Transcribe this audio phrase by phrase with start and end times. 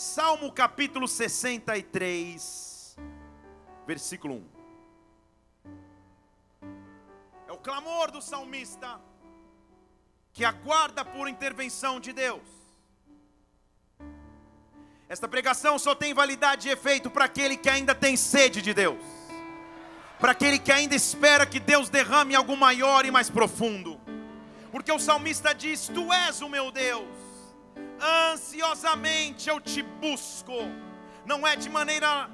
[0.00, 2.96] Salmo capítulo 63,
[3.84, 4.44] versículo 1.
[7.48, 9.00] É o clamor do salmista
[10.32, 12.46] que aguarda por intervenção de Deus.
[15.08, 19.02] Esta pregação só tem validade e efeito para aquele que ainda tem sede de Deus,
[20.20, 24.00] para aquele que ainda espera que Deus derrame algo maior e mais profundo,
[24.70, 27.17] porque o salmista diz: Tu és o meu Deus,
[28.00, 30.54] ansiosamente eu te busco,
[31.24, 32.30] não é de maneira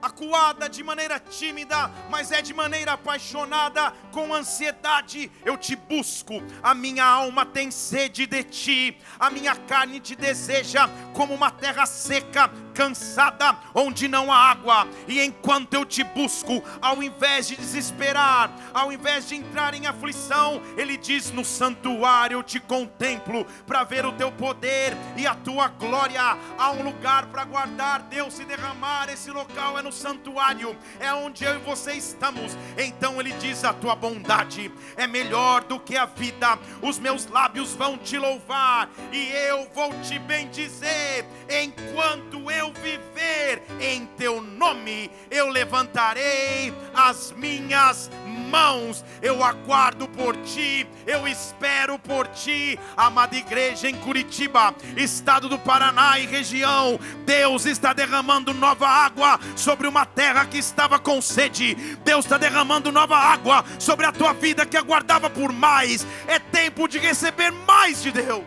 [0.00, 5.30] acuada de maneira tímida, mas é de maneira apaixonada, com ansiedade.
[5.44, 10.88] Eu te busco, a minha alma tem sede de ti, a minha carne te deseja
[11.14, 14.86] como uma terra seca cansada, onde não há água.
[15.08, 20.62] E enquanto eu te busco, ao invés de desesperar, ao invés de entrar em aflição,
[20.76, 25.66] ele diz: No santuário eu te contemplo para ver o teu poder e a tua
[25.66, 26.38] glória.
[26.56, 29.08] Há um lugar para guardar Deus se derramar.
[29.08, 32.56] Esse local é no santuário, é onde eu e você estamos.
[32.76, 36.56] Então ele diz: A tua bondade é melhor do que a vida.
[36.80, 44.06] Os meus lábios vão te louvar e eu vou te bendizer enquanto eu viver em
[44.16, 48.10] teu nome, eu levantarei as minhas
[48.48, 55.58] mãos, eu aguardo por ti, eu espero por ti, amada igreja em Curitiba, estado do
[55.58, 61.74] Paraná e região, Deus está derramando nova água sobre uma terra que estava com sede,
[62.04, 66.88] Deus está derramando nova água sobre a tua vida que aguardava por mais, é tempo
[66.88, 68.44] de receber mais de Deus.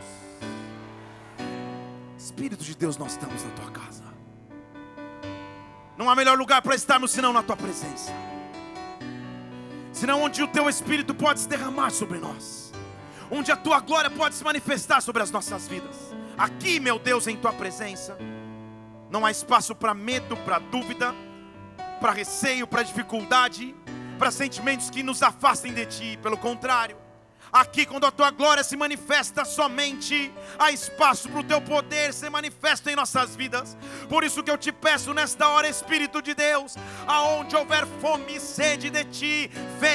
[2.17, 3.70] Espírito de Deus, nós estamos na tua.
[6.01, 8.11] Não há melhor lugar para estarmos senão na tua presença.
[9.93, 12.73] Senão onde o teu espírito pode se derramar sobre nós.
[13.29, 15.95] Onde a tua glória pode se manifestar sobre as nossas vidas.
[16.35, 18.17] Aqui, meu Deus, em tua presença.
[19.11, 21.13] Não há espaço para medo, para dúvida,
[21.99, 23.75] para receio, para dificuldade,
[24.17, 26.19] para sentimentos que nos afastem de ti.
[26.19, 26.97] Pelo contrário,
[27.51, 32.29] Aqui, quando a tua glória se manifesta somente, há espaço para o teu poder ser
[32.29, 33.75] manifesto em nossas vidas.
[34.07, 36.75] Por isso que eu te peço nesta hora, Espírito de Deus,
[37.05, 39.51] aonde houver fome e sede de ti,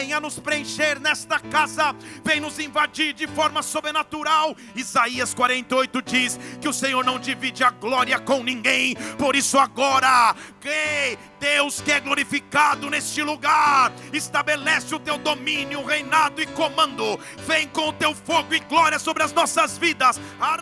[0.06, 1.92] venha nos preencher nesta casa,
[2.24, 4.56] vem nos invadir de forma sobrenatural.
[4.76, 10.32] Isaías 48 diz que o Senhor não divide a glória com ninguém, por isso agora,
[10.60, 17.66] que Deus que é glorificado neste lugar, estabelece o teu domínio, reinado e comando Vem
[17.68, 20.20] com o teu fogo e glória sobre as nossas vidas.
[20.40, 20.56] Ah,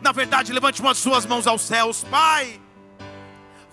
[0.00, 2.60] na verdade, levante as suas mãos aos céus, Pai.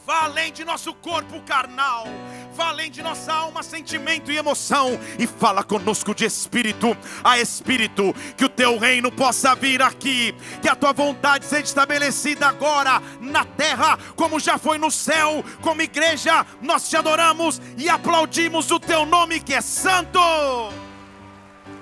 [0.05, 2.05] Vá além de nosso corpo carnal,
[2.53, 8.13] vá além de nossa alma, sentimento e emoção, e fala conosco de espírito a espírito,
[8.37, 13.43] que o teu reino possa vir aqui, que a tua vontade seja estabelecida agora na
[13.43, 19.05] terra, como já foi no céu, como igreja, nós te adoramos e aplaudimos o teu
[19.05, 20.19] nome que é santo.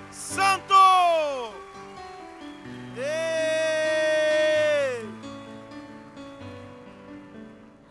[0.10, 0.74] Santo!
[2.96, 3.92] Ei!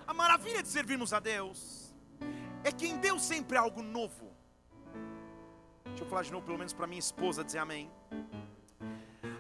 [0.07, 1.80] A maravilha de servirmos a Deus
[2.65, 4.31] é que em Deus sempre há algo novo.
[5.85, 7.91] Deixa eu falar de novo, pelo menos para minha esposa dizer amém.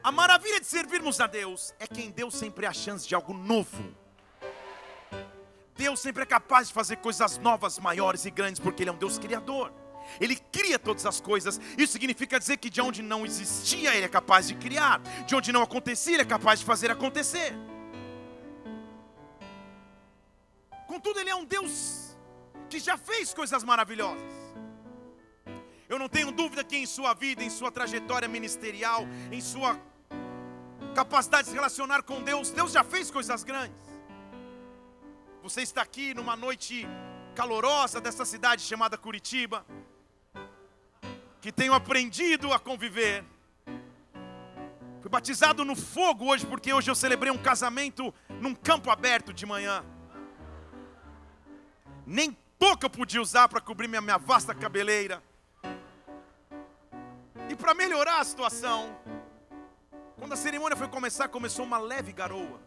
[0.02, 3.34] A maravilha de servirmos a Deus é que em Deus sempre há chance de algo
[3.34, 3.94] novo.
[5.76, 8.98] Deus sempre é capaz de fazer coisas novas, maiores e grandes, porque Ele é um
[8.98, 9.72] Deus criador.
[10.20, 11.60] Ele cria todas as coisas.
[11.76, 15.00] Isso significa dizer que de onde não existia, Ele é capaz de criar.
[15.26, 17.54] De onde não acontecia, Ele é capaz de fazer acontecer.
[20.86, 21.99] Contudo, Ele é um Deus
[22.70, 24.32] que já fez coisas maravilhosas.
[25.88, 29.78] Eu não tenho dúvida que em sua vida, em sua trajetória ministerial, em sua
[30.94, 33.84] capacidade de se relacionar com Deus, Deus já fez coisas grandes.
[35.42, 36.86] Você está aqui numa noite
[37.34, 39.66] calorosa dessa cidade chamada Curitiba
[41.40, 43.24] que tenho aprendido a conviver.
[45.00, 49.46] Fui batizado no fogo hoje, porque hoje eu celebrei um casamento num campo aberto de
[49.46, 49.82] manhã.
[52.06, 55.22] Nem touca eu podia usar para cobrir minha, minha vasta cabeleira.
[57.48, 58.94] E para melhorar a situação,
[60.18, 62.60] quando a cerimônia foi começar, começou uma leve garoa.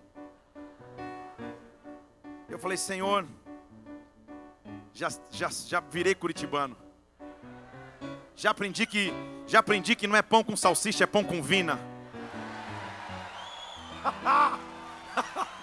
[2.50, 3.26] Eu falei, Senhor,
[4.92, 6.76] já, já, já virei curitibano.
[8.36, 9.14] Já aprendi que
[9.46, 11.80] já aprendi que não é pão com salsicha, é pão com vina.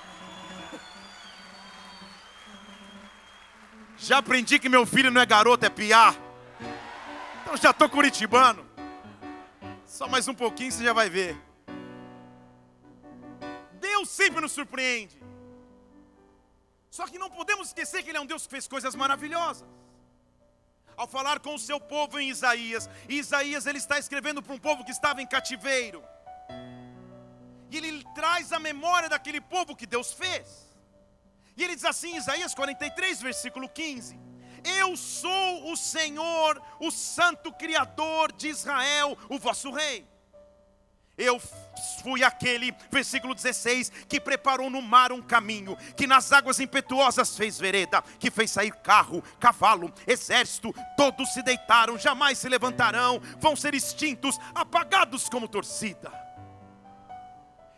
[4.00, 6.14] Já aprendi que meu filho não é garoto, é piá.
[7.42, 8.66] Então já estou curitibano.
[9.84, 11.38] Só mais um pouquinho você já vai ver.
[13.74, 15.22] Deus sempre nos surpreende.
[16.90, 19.68] Só que não podemos esquecer que Ele é um Deus que fez coisas maravilhosas.
[20.96, 24.58] Ao falar com o seu povo em Isaías, e Isaías ele está escrevendo para um
[24.58, 26.02] povo que estava em cativeiro.
[27.70, 30.69] E ele traz a memória daquele povo que Deus fez.
[31.56, 34.18] E ele diz assim, Isaías 43, versículo 15:
[34.64, 40.08] Eu sou o Senhor, o Santo Criador de Israel, o vosso Rei.
[41.20, 41.38] Eu
[42.02, 47.58] fui aquele, versículo 16, que preparou no mar um caminho, que nas águas impetuosas fez
[47.58, 53.74] vereda, que fez sair carro, cavalo, exército, todos se deitaram, jamais se levantarão, vão ser
[53.74, 56.10] extintos, apagados como torcida.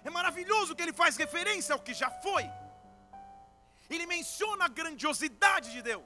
[0.04, 2.48] É maravilhoso que ele faz referência ao que já foi.
[3.94, 6.04] Ele menciona a grandiosidade de Deus.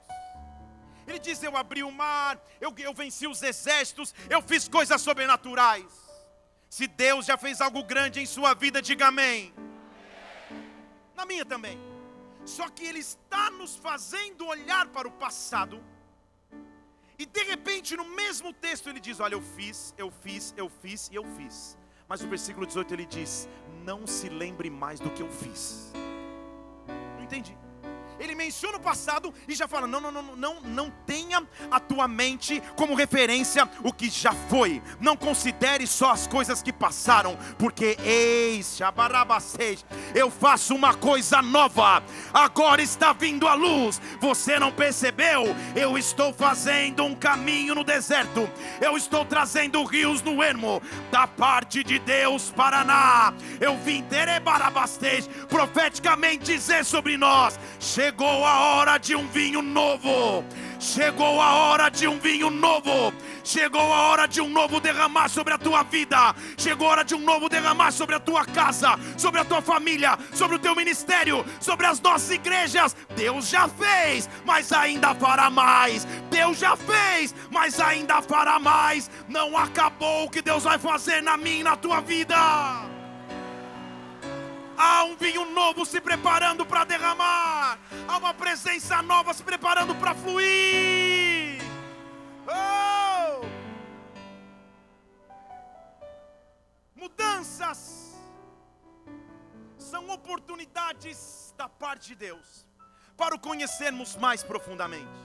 [1.07, 5.85] Ele diz: Eu abri o mar, eu, eu venci os exércitos, eu fiz coisas sobrenaturais.
[6.69, 9.53] Se Deus já fez algo grande em sua vida, diga amém.
[11.15, 11.79] Na minha também.
[12.45, 15.81] Só que Ele está nos fazendo olhar para o passado.
[17.17, 21.09] E de repente, no mesmo texto, Ele diz: Olha, eu fiz, eu fiz, eu fiz
[21.09, 21.77] e eu fiz.
[22.09, 23.47] Mas no versículo 18 ele diz:
[23.83, 25.93] Não se lembre mais do que eu fiz.
[27.15, 27.57] Não entendi
[28.19, 32.07] ele menciona o passado e já fala: não, não, não, não, não tenha a tua
[32.07, 34.81] mente como referência o que já foi.
[34.99, 38.79] Não considere só as coisas que passaram, porque eis,
[40.13, 42.03] eu faço uma coisa nova.
[42.33, 44.01] Agora está vindo a luz.
[44.19, 45.55] Você não percebeu?
[45.75, 48.49] Eu estou fazendo um caminho no deserto.
[48.81, 50.81] Eu estou trazendo rios no ermo
[51.11, 53.33] da parte de Deus Paraná.
[53.59, 57.59] Eu vim terebarabastej profeticamente dizer sobre nós.
[58.07, 60.41] Chegou a hora de um vinho novo.
[60.79, 63.13] Chegou a hora de um vinho novo.
[63.43, 66.33] Chegou a hora de um novo derramar sobre a tua vida.
[66.57, 70.17] Chegou a hora de um novo derramar sobre a tua casa, sobre a tua família,
[70.31, 72.95] sobre o teu ministério, sobre as nossas igrejas.
[73.13, 76.05] Deus já fez, mas ainda fará mais.
[76.31, 79.11] Deus já fez, mas ainda fará mais.
[79.27, 82.96] Não acabou o que Deus vai fazer na minha e na tua vida.
[84.89, 87.77] Há um vinho novo se preparando para derramar.
[88.07, 91.61] Há uma presença nova se preparando para fluir.
[92.47, 93.45] Oh!
[96.95, 98.15] Mudanças
[99.77, 102.65] são oportunidades da parte de Deus
[103.17, 105.19] para o conhecermos mais profundamente.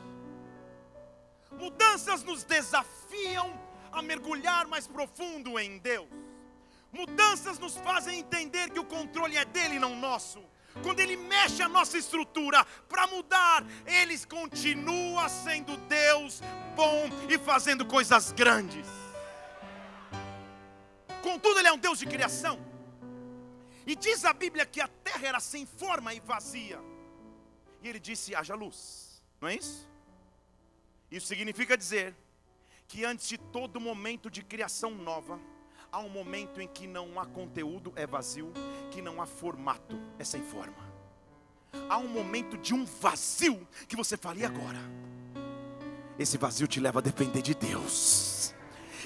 [1.52, 3.48] Mudanças nos desafiam
[3.92, 6.31] a mergulhar mais profundo em Deus.
[6.92, 10.44] Mudanças nos fazem entender que o controle é dele, não nosso.
[10.82, 16.40] Quando ele mexe a nossa estrutura para mudar, ele continua sendo Deus
[16.76, 18.86] bom e fazendo coisas grandes.
[21.22, 22.58] Contudo, ele é um Deus de criação.
[23.86, 26.78] E diz a Bíblia que a terra era sem forma e vazia.
[27.82, 29.22] E ele disse: haja luz.
[29.40, 29.88] Não é isso?
[31.10, 32.14] Isso significa dizer
[32.86, 35.38] que antes de todo momento de criação nova,
[35.92, 38.50] há um momento em que não há conteúdo, é vazio,
[38.90, 40.90] que não há formato, é sem forma.
[41.88, 44.80] Há um momento de um vazio que você fala, e agora?
[46.18, 48.54] Esse vazio te leva a depender de Deus.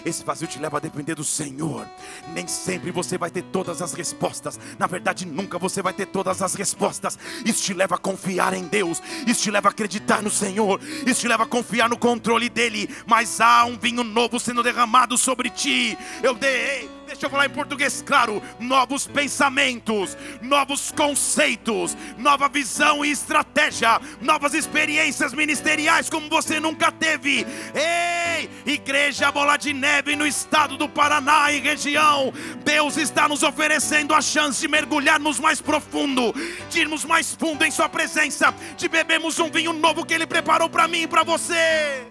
[0.06, 1.84] Esse vazio te leva a depender do Senhor.
[2.32, 4.56] Nem sempre você vai ter todas as respostas.
[4.78, 7.18] Na verdade, nunca você vai ter todas as respostas.
[7.44, 9.02] Isso te leva a confiar em Deus.
[9.26, 10.80] Isso te leva a acreditar no Senhor.
[11.04, 12.88] Isso te leva a confiar no controle dele.
[13.04, 15.98] Mas há um vinho novo sendo derramado sobre ti.
[16.22, 23.10] Eu dei deixa eu falar em português claro: novos pensamentos, novos conceitos, nova visão e
[23.10, 27.46] estratégia, novas experiências ministeriais como você nunca teve.
[27.74, 32.32] Ei, Igreja Bola de Neve no estado do Paraná e região,
[32.64, 36.34] Deus está nos oferecendo a chance de mergulharmos mais profundo,
[36.68, 40.68] de irmos mais fundo em Sua presença, de bebermos um vinho novo que Ele preparou
[40.68, 42.06] para mim e para você.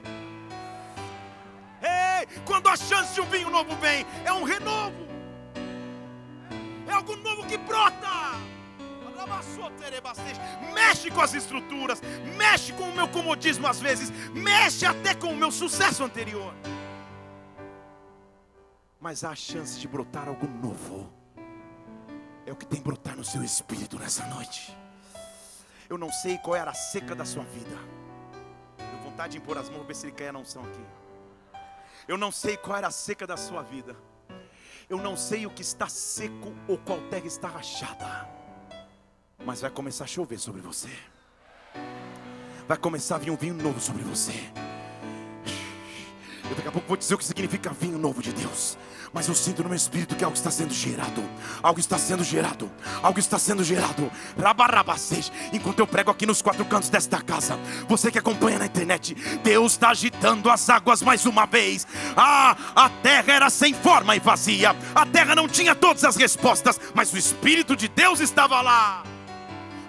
[2.45, 5.05] Quando a chance de um vinho novo vem, é um renovo,
[6.87, 8.35] é algo novo que brota.
[10.73, 12.01] Mexe com as estruturas,
[12.37, 16.53] mexe com o meu comodismo às vezes, mexe até com o meu sucesso anterior.
[18.99, 21.11] Mas há a chance de brotar algo novo.
[22.45, 24.75] É o que tem brotar no seu espírito nessa noite.
[25.89, 27.77] Eu não sei qual era a seca da sua vida.
[28.77, 30.85] Tenho vontade de impor as mãos ver se ele cai não são aqui.
[32.07, 33.95] Eu não sei qual era a seca da sua vida.
[34.87, 38.29] Eu não sei o que está seco ou qual terra está rachada.
[39.43, 40.89] Mas vai começar a chover sobre você.
[42.67, 44.33] Vai começar a vir um vinho novo sobre você.
[46.49, 48.77] Eu daqui a pouco vou dizer o que significa vinho novo de Deus.
[49.11, 51.23] Mas eu sinto no meu espírito que algo está sendo gerado.
[51.63, 52.69] Algo está sendo gerado.
[53.01, 54.11] Algo está sendo gerado.
[54.37, 55.31] Rabarabacês.
[55.53, 57.57] Enquanto eu prego aqui nos quatro cantos desta casa.
[57.87, 59.15] Você que acompanha na internet.
[59.41, 61.87] Deus está agitando as águas mais uma vez.
[62.15, 64.75] Ah, a terra era sem forma e vazia.
[64.93, 66.79] A terra não tinha todas as respostas.
[66.93, 69.14] Mas o Espírito de Deus estava lá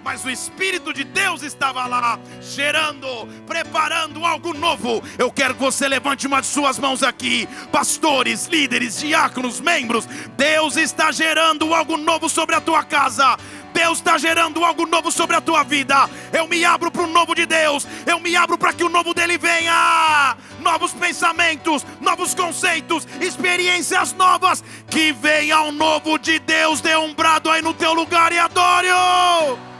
[0.07, 5.03] mas o Espírito de Deus estava lá, gerando, preparando algo novo.
[5.17, 10.05] Eu quero que você levante uma de suas mãos aqui, pastores, líderes, diáconos, membros.
[10.37, 13.37] Deus está gerando algo novo sobre a tua casa.
[13.73, 16.09] Deus está gerando algo novo sobre a tua vida.
[16.31, 17.85] Eu me abro para o novo de Deus.
[18.05, 20.37] Eu me abro para que o novo dele venha.
[20.61, 24.63] Novos pensamentos, novos conceitos, experiências novas.
[24.89, 26.79] Que venha o novo de Deus.
[26.79, 29.76] Dê um brado aí no teu lugar e adore-o.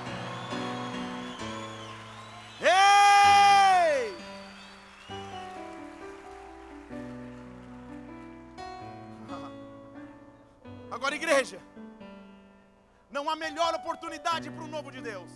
[2.60, 4.18] Ei!
[10.90, 11.62] Agora, igreja,
[13.12, 15.32] não há melhor oportunidade para o novo de Deus,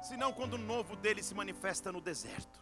[0.00, 2.60] senão quando o novo dele se manifesta no deserto.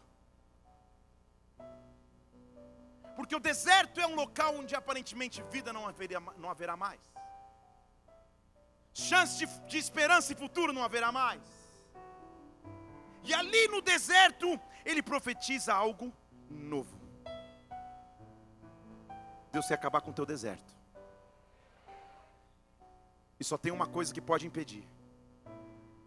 [3.14, 7.00] Porque o deserto é um local onde aparentemente vida não haverá, não haverá mais,
[8.94, 11.59] chance de, de esperança e futuro não haverá mais.
[13.22, 16.12] E ali no deserto, ele profetiza algo
[16.48, 16.98] novo.
[19.52, 20.72] Deus quer acabar com o teu deserto.
[23.38, 24.86] E só tem uma coisa que pode impedir.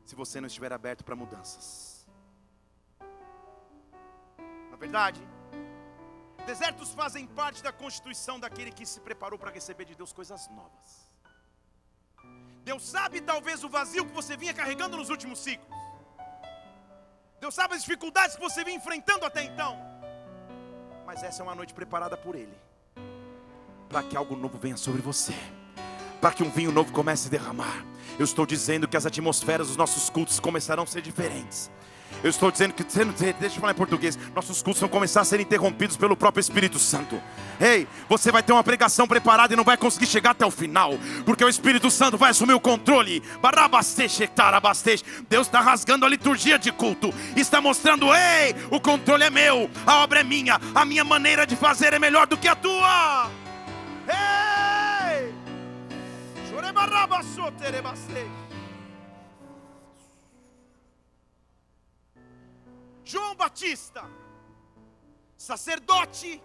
[0.06, 2.08] Se você não estiver aberto para mudanças.
[4.70, 5.22] Na verdade,
[6.46, 11.12] desertos fazem parte da constituição daquele que se preparou para receber de Deus coisas novas.
[12.64, 15.84] Deus sabe talvez o vazio que você vinha carregando nos últimos ciclos.
[17.44, 19.78] Deus sabe as dificuldades que você vem enfrentando até então.
[21.06, 22.58] Mas essa é uma noite preparada por Ele,
[23.90, 25.34] para que algo novo venha sobre você,
[26.24, 27.84] para que um vinho novo comece a derramar.
[28.18, 31.70] Eu estou dizendo que as atmosferas dos nossos cultos começarão a ser diferentes.
[32.24, 35.42] Eu estou dizendo que, deixa eu falar em português, nossos cultos vão começar a ser
[35.42, 37.22] interrompidos pelo próprio Espírito Santo.
[37.60, 40.94] Ei, você vai ter uma pregação preparada e não vai conseguir chegar até o final,
[41.26, 43.22] porque o Espírito Santo vai assumir o controle.
[45.30, 49.98] Deus está rasgando a liturgia de culto, está mostrando: ei, o controle é meu, a
[49.98, 53.43] obra é minha, a minha maneira de fazer é melhor do que a tua.
[63.06, 64.04] João Batista,
[65.38, 66.42] sacerdote,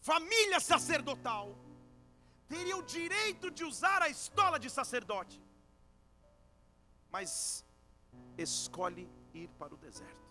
[0.00, 1.56] família sacerdotal,
[2.48, 5.40] teria o direito de usar a estola de sacerdote,
[7.10, 7.64] mas
[8.36, 10.28] escolhe ir para o deserto.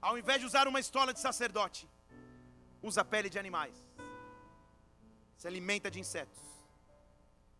[0.00, 1.88] Ao invés de usar uma estola de sacerdote,
[2.82, 3.83] usa pele de animais,
[5.44, 6.40] se alimenta de insetos,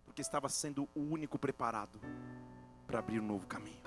[0.07, 2.01] porque estava sendo o único preparado
[2.87, 3.83] para abrir um novo caminho.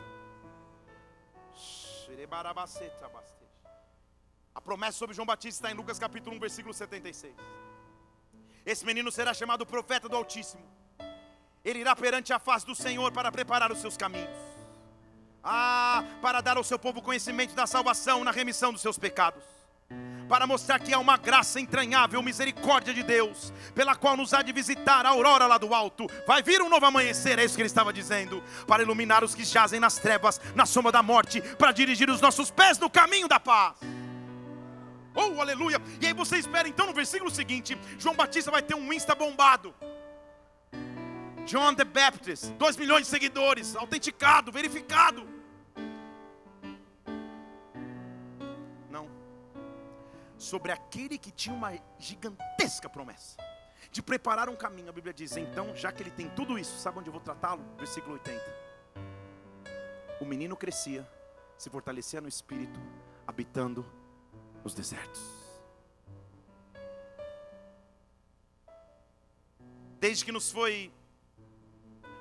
[4.54, 7.34] A promessa sobre João Batista está em Lucas capítulo 1, versículo 76.
[8.64, 10.64] Esse menino será chamado profeta do Altíssimo.
[11.66, 14.38] Ele irá perante a face do Senhor para preparar os seus caminhos.
[15.44, 19.57] Ah, para dar ao seu povo conhecimento da salvação na remissão dos seus pecados
[20.28, 24.52] para mostrar que há uma graça entranhável, misericórdia de Deus, pela qual nos há de
[24.52, 26.08] visitar a aurora lá do alto.
[26.26, 29.44] Vai vir um novo amanhecer, é isso que ele estava dizendo, para iluminar os que
[29.44, 33.40] jazem nas trevas, na sombra da morte, para dirigir os nossos pés no caminho da
[33.40, 33.76] paz.
[35.16, 35.82] Oh, aleluia!
[36.00, 39.74] E aí você espera então no versículo seguinte: João Batista vai ter um Insta bombado.
[41.48, 45.37] John the Baptist, 2 milhões de seguidores, autenticado, verificado.
[50.38, 53.38] Sobre aquele que tinha uma gigantesca promessa
[53.92, 54.90] de preparar um caminho.
[54.90, 57.64] A Bíblia diz: então, já que ele tem tudo isso, sabe onde eu vou tratá-lo?
[57.78, 58.44] Versículo 80.
[60.22, 61.08] O menino crescia,
[61.58, 62.80] se fortalecia no espírito,
[63.26, 63.86] habitando
[64.64, 65.22] nos desertos.
[70.00, 70.94] Desde que nos foi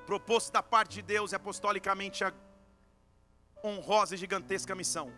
[0.07, 2.33] proposto da parte de Deus e apostolicamente a
[3.63, 5.13] honrosa e gigantesca missão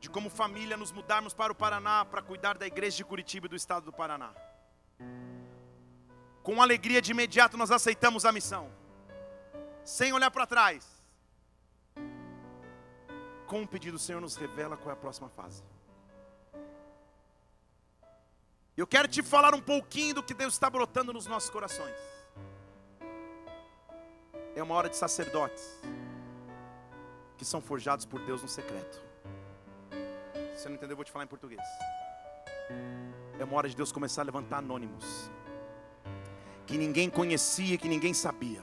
[0.00, 3.50] de como família nos mudarmos para o Paraná para cuidar da igreja de Curitiba e
[3.50, 4.34] do estado do Paraná.
[6.42, 8.72] Com alegria de imediato nós aceitamos a missão,
[9.84, 11.00] sem olhar para trás.
[13.46, 15.62] Com o pedido, o Senhor nos revela qual é a próxima fase.
[18.76, 21.96] Eu quero te falar um pouquinho do que Deus está brotando nos nossos corações.
[24.54, 25.62] É uma hora de sacerdotes
[27.36, 29.09] que são forjados por Deus no secreto.
[30.60, 31.62] Se você não entendeu, eu vou te falar em português.
[33.38, 35.30] É uma hora de Deus começar a levantar anônimos
[36.66, 38.62] que ninguém conhecia, que ninguém sabia.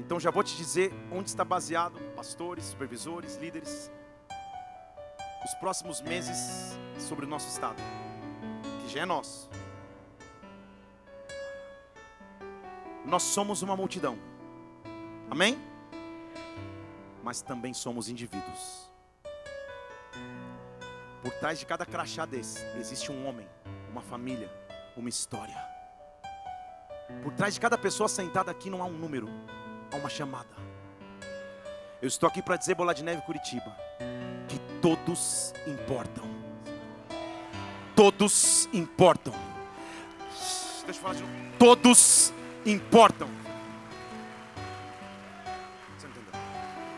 [0.00, 3.92] Então já vou te dizer onde está baseado pastores, supervisores, líderes,
[5.44, 7.80] os próximos meses sobre o nosso estado,
[8.82, 9.48] que já é nosso.
[13.04, 14.18] Nós somos uma multidão,
[15.30, 15.56] amém?
[17.22, 18.87] Mas também somos indivíduos.
[21.28, 23.46] Por trás de cada crachá desse, existe um homem,
[23.92, 24.50] uma família,
[24.96, 25.62] uma história.
[27.22, 29.28] Por trás de cada pessoa sentada aqui não há um número,
[29.92, 30.48] há uma chamada.
[32.00, 33.76] Eu estou aqui para dizer, Bola de Neve Curitiba,
[34.48, 36.24] que todos importam.
[37.94, 39.34] Todos importam.
[41.58, 42.32] Todos
[42.64, 43.28] importam.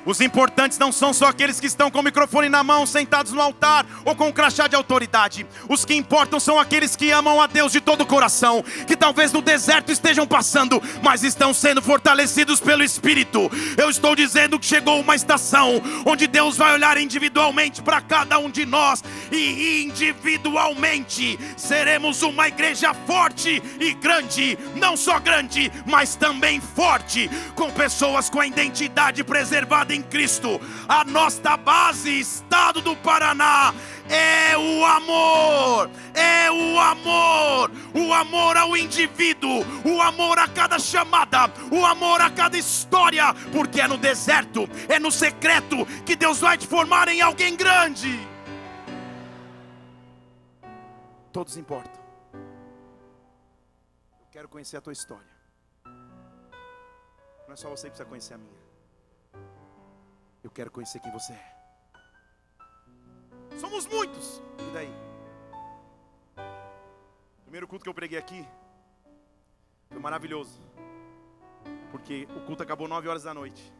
[0.05, 3.41] Os importantes não são só aqueles que estão com o microfone na mão, sentados no
[3.41, 5.47] altar ou com um crachá de autoridade.
[5.69, 9.31] Os que importam são aqueles que amam a Deus de todo o coração, que talvez
[9.33, 13.51] no deserto estejam passando, mas estão sendo fortalecidos pelo Espírito.
[13.77, 18.51] Eu estou dizendo que chegou uma estação onde Deus vai olhar individualmente para cada um
[18.51, 26.61] de nós e individualmente seremos uma igreja forte e grande, não só grande, mas também
[26.61, 30.61] forte, com pessoas com a identidade preservada em Cristo.
[30.89, 33.75] A nossa base, estado do Paraná,
[34.09, 41.53] é o amor, é o amor, o amor ao indivíduo, o amor a cada chamada,
[41.71, 46.59] o amor a cada história, porque é no deserto, é no secreto que Deus vai
[46.59, 48.19] te formar em alguém grande.
[51.33, 52.01] Todos importam.
[54.21, 55.31] Eu quero conhecer a tua história.
[55.85, 58.60] Não é só você que precisa conhecer a minha.
[60.43, 61.61] Eu quero conhecer quem você é.
[63.59, 64.41] Somos muitos.
[64.59, 64.93] E daí?
[67.43, 68.47] Primeiro culto que eu preguei aqui
[69.91, 70.61] foi maravilhoso.
[71.91, 73.73] Porque o culto acabou nove horas da noite.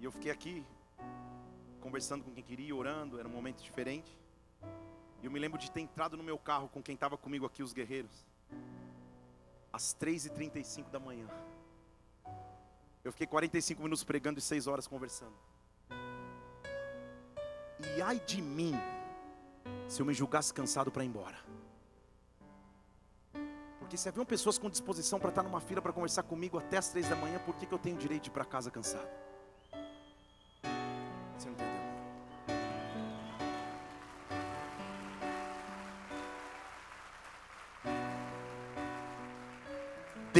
[0.00, 0.66] E eu fiquei aqui
[1.80, 4.18] conversando com quem queria, orando, era um momento diferente.
[5.22, 7.62] E eu me lembro de ter entrado no meu carro com quem estava comigo aqui,
[7.62, 8.26] os guerreiros,
[9.72, 11.28] às 3h35 da manhã.
[13.04, 15.34] Eu fiquei 45 minutos pregando e 6 horas conversando.
[17.96, 18.74] E ai de mim,
[19.88, 21.36] se eu me julgasse cansado para ir embora.
[23.78, 26.88] Porque se haviam pessoas com disposição para estar numa fila para conversar comigo até as
[26.90, 29.10] três da manhã, por que, que eu tenho direito de ir para casa cansado?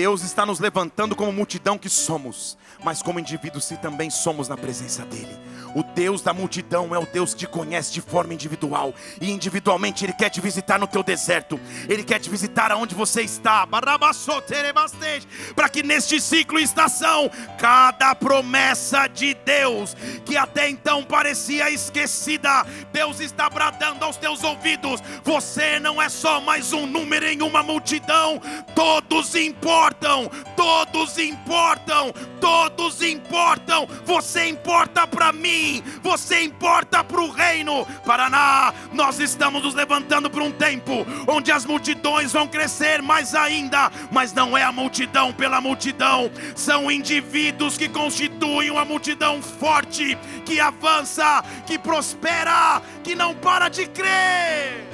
[0.03, 4.57] Deus está nos levantando como multidão que somos, mas como indivíduos se também somos na
[4.57, 5.39] presença dEle.
[5.77, 10.05] O Deus da multidão é o Deus que te conhece de forma individual, e individualmente
[10.05, 15.69] Ele quer te visitar no teu deserto, Ele quer te visitar aonde você está, para
[15.69, 23.21] que neste ciclo e estação, cada promessa de Deus, que até então parecia esquecida, Deus
[23.21, 28.43] está bradando aos teus ouvidos: você não é só mais um número em uma multidão,
[28.75, 37.87] todos importam, todos importam, todos importam, você importa para mim, você importa para o reino.
[38.05, 43.91] Paraná, nós estamos nos levantando para um tempo onde as multidões vão crescer mais ainda,
[44.11, 50.61] mas não é a multidão pela multidão, são indivíduos que constituem uma multidão forte, que
[50.61, 54.87] avança, que prospera, que não para de crer.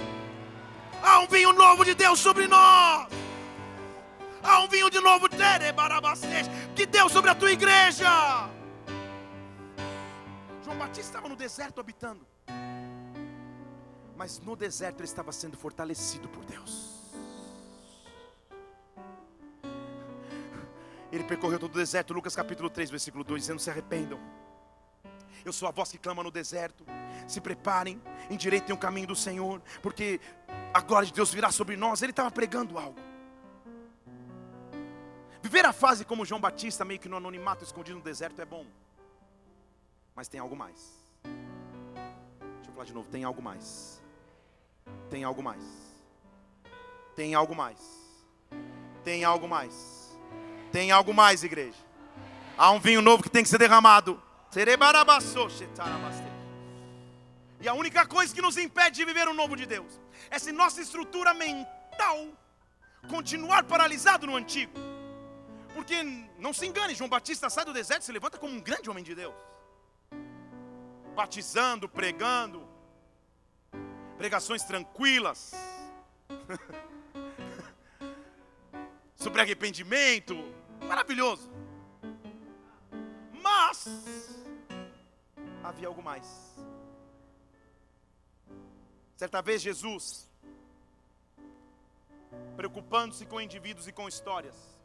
[1.03, 3.28] Há um vinho novo de Deus sobre nós.
[4.49, 5.29] Há um vinho de novo
[6.75, 8.09] que deu sobre a tua igreja.
[10.65, 12.27] João Batista estava no deserto habitando,
[14.17, 16.97] mas no deserto ele estava sendo fortalecido por Deus.
[21.13, 24.19] Ele percorreu todo o deserto, Lucas capítulo 3, versículo 2, dizendo: Se arrependam.
[25.45, 26.87] Eu sou a voz que clama no deserto.
[27.27, 30.19] Se preparem, endireitem o caminho do Senhor, porque
[30.73, 32.01] a glória de Deus virá sobre nós.
[32.01, 33.08] Ele estava pregando algo.
[35.49, 38.67] Viver a fase como João Batista, meio que no anonimato, escondido no deserto, é bom.
[40.15, 40.79] Mas tem algo mais.
[41.25, 43.99] Deixa eu falar de novo: tem algo mais.
[45.09, 45.65] Tem algo mais.
[47.17, 47.81] Tem algo mais.
[49.03, 50.19] Tem algo mais.
[50.71, 51.79] Tem algo mais, igreja.
[52.59, 54.23] Há um vinho novo que tem que ser derramado.
[57.59, 60.53] E a única coisa que nos impede de viver o novo de Deus é se
[60.53, 62.27] nossa estrutura mental
[63.09, 64.88] continuar paralisado no antigo.
[65.79, 66.03] Porque
[66.37, 69.05] não se engane, João Batista sai do deserto e se levanta como um grande homem
[69.05, 69.33] de Deus.
[71.15, 72.69] Batizando, pregando,
[74.17, 75.55] pregações tranquilas.
[79.15, 80.35] Sobre arrependimento,
[80.85, 81.49] maravilhoso.
[83.41, 83.87] Mas
[85.63, 86.27] havia algo mais.
[89.15, 90.29] Certa vez Jesus,
[92.57, 94.78] preocupando-se com indivíduos e com histórias,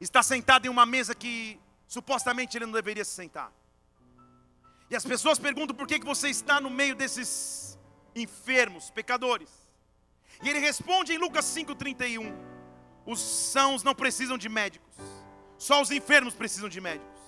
[0.00, 3.52] está sentado em uma mesa que supostamente ele não deveria se sentar.
[4.90, 7.78] E as pessoas perguntam por que, que você está no meio desses
[8.14, 9.50] enfermos, pecadores.
[10.42, 12.32] E ele responde em Lucas 5,31:
[13.04, 14.94] Os sãos não precisam de médicos,
[15.58, 17.18] só os enfermos precisam de médicos.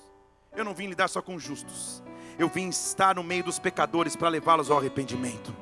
[0.53, 2.03] Eu não vim lidar só com justos,
[2.39, 5.55] eu vim estar no meio dos pecadores para levá-los ao arrependimento.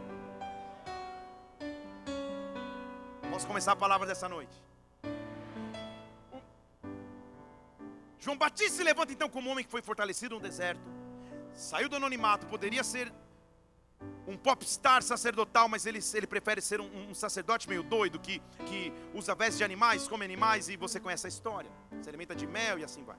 [3.22, 4.67] Vamos começar a palavra dessa noite.
[8.28, 10.82] João Batista se levanta então como um homem que foi fortalecido no deserto,
[11.54, 13.10] saiu do anonimato, poderia ser
[14.26, 18.92] um popstar sacerdotal, mas ele, ele prefere ser um, um, sacerdote meio doido que, que
[19.14, 21.70] usa vestes de animais, come animais e você conhece a história.
[22.02, 23.16] Se alimenta de mel e assim vai.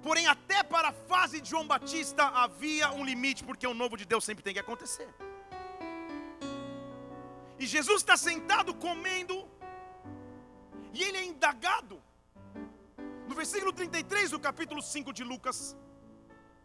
[0.00, 4.04] Porém, até para a fase de João Batista havia um limite, porque o novo de
[4.04, 5.08] Deus sempre tem que acontecer.
[7.58, 9.44] E Jesus está sentado comendo,
[10.94, 12.00] e ele é indagado.
[13.30, 15.58] No versículo 33 do capítulo 5 de Lucas,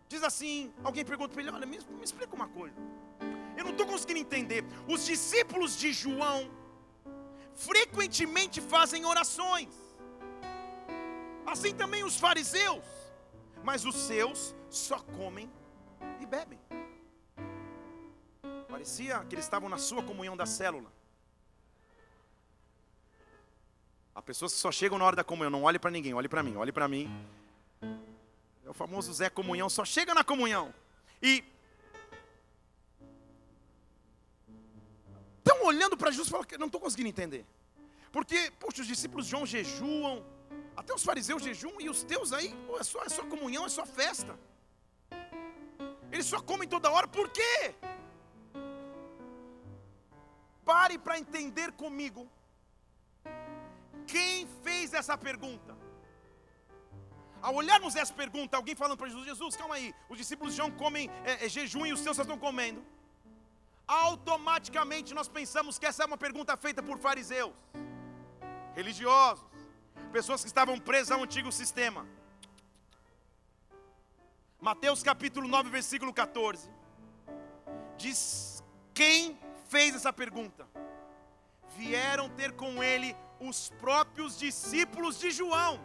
[0.10, 2.76] diz assim: alguém pergunta para ele: Olha, me, me explica uma coisa.
[3.58, 4.66] Eu não estou conseguindo entender.
[4.96, 6.40] Os discípulos de João
[7.68, 9.74] frequentemente fazem orações,
[11.54, 12.84] assim também os fariseus
[13.66, 15.52] mas os seus só comem
[16.22, 16.60] e bebem.
[18.70, 20.94] Parecia que eles estavam na sua comunhão da célula.
[24.16, 26.42] Há pessoas que só chegam na hora da comunhão, não olhe para ninguém, olhe para
[26.42, 27.12] mim, olhe para mim.
[28.64, 30.74] É o famoso Zé Comunhão, só chega na comunhão.
[31.22, 31.44] E
[35.40, 37.46] estão olhando para Jesus e falam que não estou conseguindo entender.
[38.10, 40.26] Porque, poxa, os discípulos de João jejuam,
[40.78, 43.70] até os fariseus jejum e os teus aí, pô, é, só, é só comunhão, é
[43.70, 44.40] só festa.
[46.10, 47.76] Eles só comem toda hora, por quê?
[50.64, 52.30] Pare para entender comigo.
[54.08, 55.76] Quem fez essa pergunta?
[57.42, 60.72] Ao olharmos essa pergunta, alguém falando para Jesus: Jesus, calma aí, os discípulos de João
[60.72, 62.84] comem é, é, jejum e os seus estão comendo.
[63.88, 67.54] Automaticamente nós pensamos que essa é uma pergunta feita por fariseus,
[68.74, 69.46] religiosos
[70.16, 72.08] pessoas que estavam presas ao antigo sistema.
[74.62, 76.70] Mateus capítulo 9, versículo 14.
[77.98, 78.64] Diz:
[78.94, 79.38] Quem
[79.68, 80.66] fez essa pergunta?
[81.78, 85.80] Vieram ter com ele os próprios discípulos de João.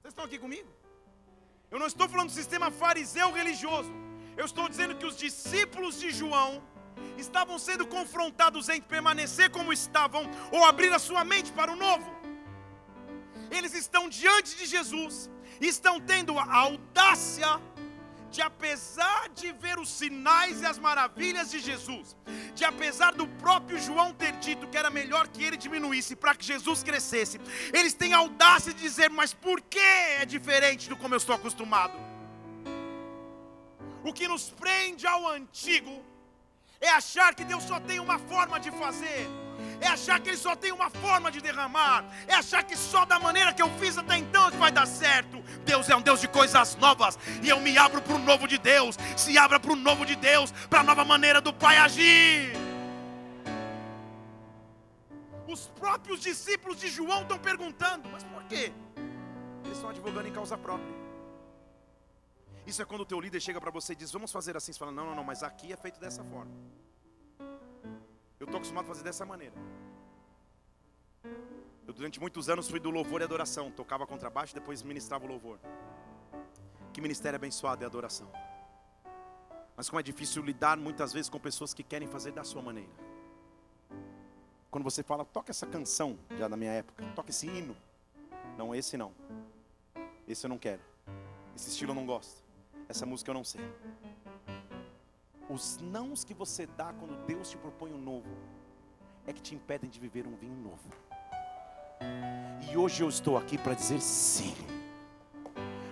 [0.00, 0.68] Vocês estão aqui comigo?
[1.70, 3.90] Eu não estou falando do sistema fariseu religioso.
[4.36, 6.62] Eu estou dizendo que os discípulos de João
[7.18, 12.16] estavam sendo confrontados entre permanecer como estavam ou abrir a sua mente para o novo
[13.50, 17.60] eles estão diante de Jesus, estão tendo a audácia
[18.30, 22.16] de, apesar de ver os sinais e as maravilhas de Jesus,
[22.54, 26.44] de apesar do próprio João ter dito que era melhor que ele diminuísse para que
[26.44, 27.40] Jesus crescesse,
[27.72, 31.98] eles têm audácia de dizer: Mas por que é diferente do como eu estou acostumado?
[34.04, 36.04] O que nos prende ao antigo
[36.80, 39.28] é achar que Deus só tem uma forma de fazer
[39.80, 43.18] é achar que Ele só tem uma forma de derramar, é achar que só da
[43.18, 45.42] maneira que eu fiz até então vai dar certo.
[45.64, 48.58] Deus é um Deus de coisas novas, e eu me abro para o novo de
[48.58, 48.96] Deus.
[49.16, 52.52] Se abra para o novo de Deus, para a nova maneira do Pai agir.
[55.46, 58.72] Os próprios discípulos de João estão perguntando, mas por quê?
[59.64, 60.94] Eles estão advogando em causa própria.
[62.66, 64.72] Isso é quando o teu líder chega para você e diz: Vamos fazer assim.
[64.72, 66.50] Você fala: Não, não, não, mas aqui é feito dessa forma.
[68.46, 69.54] Estou acostumado a fazer dessa maneira.
[71.86, 75.28] Eu durante muitos anos fui do louvor e adoração, tocava contrabaixo e depois ministrava o
[75.28, 75.58] louvor.
[76.92, 78.30] Que ministério abençoado é adoração.
[79.76, 82.90] Mas como é difícil lidar muitas vezes com pessoas que querem fazer da sua maneira.
[84.70, 87.76] Quando você fala, toca essa canção, já da minha época, toca esse hino.
[88.56, 89.12] Não, esse não.
[90.26, 90.80] Esse eu não quero.
[91.54, 92.42] Esse estilo eu não gosto.
[92.88, 93.60] Essa música eu não sei.
[95.56, 98.28] Os nãos que você dá quando Deus te propõe um novo
[99.26, 100.90] é que te impedem de viver um vinho novo.
[102.70, 104.54] E hoje eu estou aqui para dizer sim.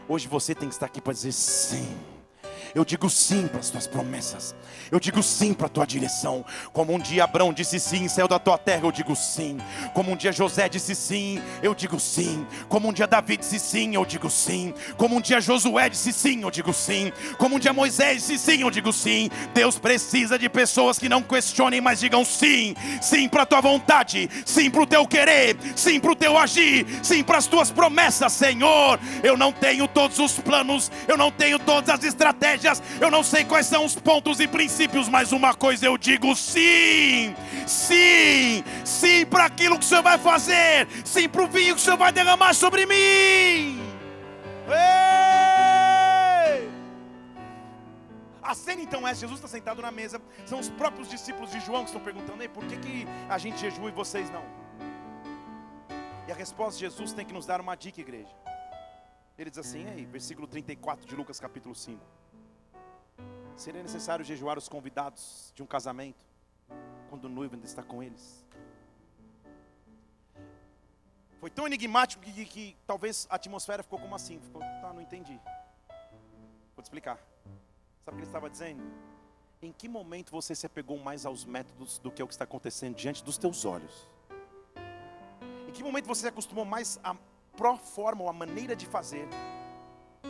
[0.07, 1.98] Hoje você tem que estar aqui para dizer sim.
[2.74, 4.55] Eu digo sim para as tuas promessas.
[4.90, 6.44] Eu digo sim para a tua direção.
[6.72, 9.59] Como um dia Abraão disse sim, saiu da tua terra, eu digo sim.
[9.92, 12.46] Como um dia José disse sim, eu digo sim.
[12.68, 14.72] Como um dia Davi disse sim, eu digo sim.
[14.96, 17.12] Como um dia Josué disse sim, eu digo sim.
[17.38, 19.31] Como um dia Moisés disse sim, eu digo sim.
[19.53, 22.74] Deus precisa de pessoas que não questionem, mas digam sim.
[23.00, 26.87] Sim para a tua vontade, sim para o teu querer, sim para o teu agir,
[27.03, 28.98] sim para as tuas promessas, Senhor.
[29.22, 32.54] Eu não tenho todos os planos, eu não tenho todas as estratégias,
[33.01, 37.35] eu não sei quais são os pontos e princípios, mas uma coisa eu digo sim,
[37.67, 41.85] sim, sim para aquilo que o Senhor vai fazer, sim para o vinho que o
[41.85, 43.81] Senhor vai derramar sobre mim.
[44.69, 45.35] Ei!
[48.43, 51.83] A cena então é: Jesus está sentado na mesa, são os próprios discípulos de João
[51.83, 54.45] que estão perguntando: Ei, por que, que a gente jejua e vocês não?
[56.27, 58.35] E a resposta de Jesus tem que nos dar uma dica, igreja.
[59.37, 62.01] Ele diz assim, aí, versículo 34 de Lucas capítulo 5.
[63.57, 66.25] Seria necessário jejuar os convidados de um casamento
[67.09, 68.45] quando o noivo ainda está com eles?
[71.38, 74.40] Foi tão enigmático que, que, que talvez a atmosfera ficou como assim.
[74.40, 75.38] Ficou, tá, não entendi.
[76.75, 77.19] Vou te explicar.
[78.05, 78.83] Sabe o que ele estava dizendo?
[79.62, 82.95] Em que momento você se apegou mais aos métodos do que ao que está acontecendo
[82.97, 84.09] diante dos teus olhos?
[85.69, 87.14] Em que momento você se acostumou mais a
[87.57, 89.29] pró forma ou a maneira de fazer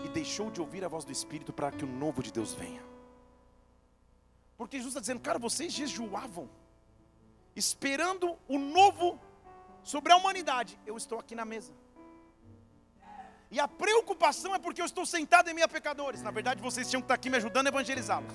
[0.05, 2.94] e deixou de ouvir a voz do Espírito para que o novo de Deus venha.
[4.57, 6.49] Porque Jesus está dizendo, cara, vocês jejuavam,
[7.57, 9.21] esperando o novo
[9.83, 10.79] sobre a humanidade.
[10.87, 11.73] Eu estou aqui na mesa.
[13.51, 16.23] E a preocupação é porque eu estou sentado em meia pecadores.
[16.23, 18.33] Na verdade, vocês tinham que estar aqui me ajudando a evangelizá-los.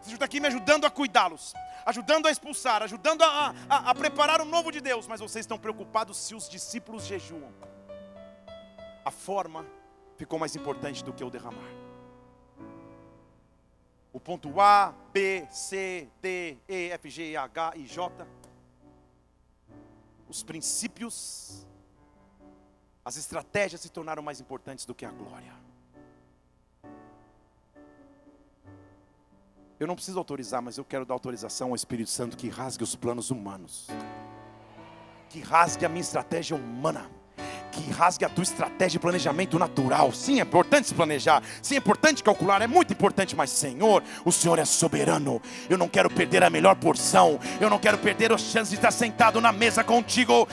[0.00, 1.54] Vocês estão aqui me ajudando a cuidá-los
[1.88, 5.58] ajudando a expulsar, ajudando a, a, a preparar o novo de Deus, mas vocês estão
[5.58, 7.50] preocupados se os discípulos jejuam.
[9.02, 9.64] A forma
[10.18, 11.87] ficou mais importante do que o derramar.
[14.12, 18.26] O ponto A, B, C, D, E, F, G, H e J.
[20.28, 21.66] Os princípios,
[23.04, 25.52] as estratégias se tornaram mais importantes do que a glória.
[29.78, 32.96] Eu não preciso autorizar, mas eu quero dar autorização ao Espírito Santo que rasgue os
[32.96, 33.86] planos humanos,
[35.28, 37.08] que rasgue a minha estratégia humana
[37.70, 40.12] que rasgue a tua estratégia e planejamento natural.
[40.12, 44.32] Sim, é importante se planejar, sim, é importante calcular, é muito importante, mas Senhor, o
[44.32, 45.40] Senhor é soberano.
[45.68, 48.90] Eu não quero perder a melhor porção, eu não quero perder a chance de estar
[48.90, 50.48] sentado na mesa contigo.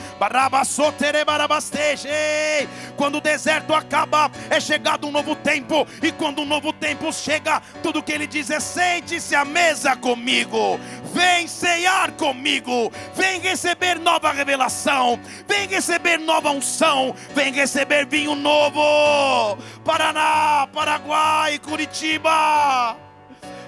[2.96, 7.60] Quando o deserto acaba, é chegado um novo tempo, e quando um novo tempo chega,
[7.82, 10.78] tudo que ele diz é: sente-se à mesa comigo,
[11.12, 19.56] vem ceiar comigo, vem receber nova revelação, vem receber nova unção vem receber vinho novo.
[19.84, 22.96] Paraná, Paraguai, Curitiba.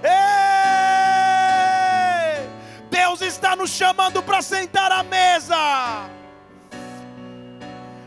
[0.02, 0.48] Ei!
[2.90, 6.08] Deus está nos chamando para sentar à mesa.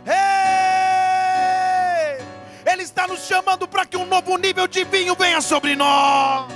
[0.05, 0.61] Ei!
[2.65, 6.51] Ele está nos chamando para que um novo nível de vinho venha sobre nós.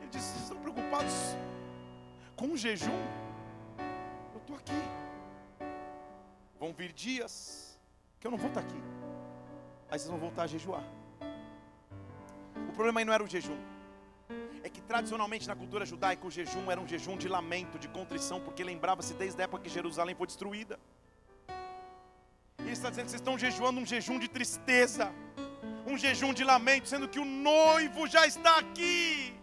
[0.00, 1.36] Ele disse: Vocês estão preocupados
[2.36, 3.23] com o jejum?
[4.56, 4.82] Estou aqui.
[6.58, 7.78] Vão vir dias
[8.18, 8.80] que eu não vou estar aqui.
[9.90, 10.84] Aí vocês vão voltar a jejuar.
[12.68, 13.58] O problema aí não era o jejum.
[14.62, 18.40] É que tradicionalmente na cultura judaica o jejum era um jejum de lamento, de contrição,
[18.40, 20.78] porque lembrava-se desde a época que Jerusalém foi destruída.
[22.58, 25.12] E ele está dizendo que vocês estão jejuando um jejum de tristeza,
[25.86, 29.34] um jejum de lamento, sendo que o noivo já está aqui.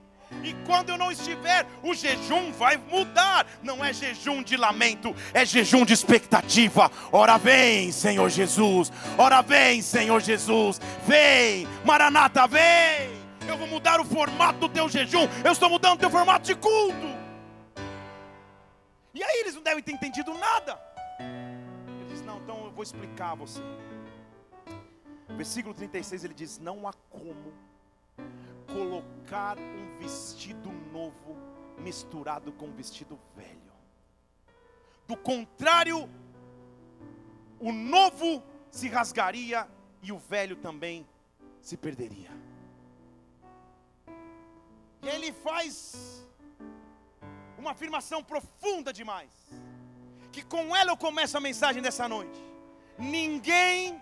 [0.44, 3.46] E quando eu não estiver, o jejum vai mudar.
[3.62, 6.91] Não é jejum de lamento, é jejum de expectativa.
[7.12, 8.91] Ora vem, Senhor Jesus.
[9.17, 10.80] Ora vem, Senhor Jesus.
[11.06, 13.22] Vem, Maranata, vem.
[13.48, 15.28] Eu vou mudar o formato do teu jejum.
[15.44, 17.22] Eu estou mudando o teu formato de culto.
[19.13, 20.80] E aí eles não devem ter entendido nada.
[21.20, 23.62] Ele diz: Não, então eu vou explicar a você.
[25.30, 27.54] Versículo 36 ele diz: Não há como
[28.72, 31.36] colocar um vestido novo
[31.78, 33.72] misturado com um vestido velho.
[35.08, 36.10] Do contrário,
[37.60, 39.68] o novo se rasgaria
[40.02, 41.06] e o velho também
[41.62, 42.32] se perderia.
[45.02, 46.26] E ele faz
[47.58, 49.32] uma afirmação profunda demais,
[50.32, 52.40] que com ela eu começo a mensagem dessa noite.
[52.98, 54.02] Ninguém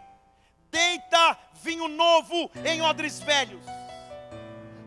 [0.69, 3.78] deita vinho novo em odres velhos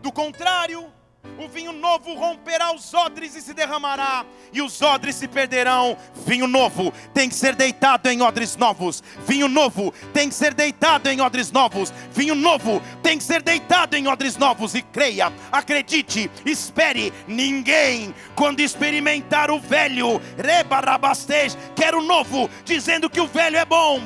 [0.03, 0.93] do contrário,
[1.39, 5.97] O vinho novo romperá os odres e se derramará, e os odres se perderão.
[6.27, 9.03] Vinho novo tem que ser deitado em odres novos.
[9.27, 11.93] Vinho novo tem que ser deitado em odres novos.
[12.13, 14.75] Vinho novo tem que ser deitado em odres novos.
[14.75, 17.13] E creia, acredite, espere.
[17.27, 24.01] Ninguém, quando experimentar o velho, rebarabastej, quer o novo, dizendo que o velho é bom.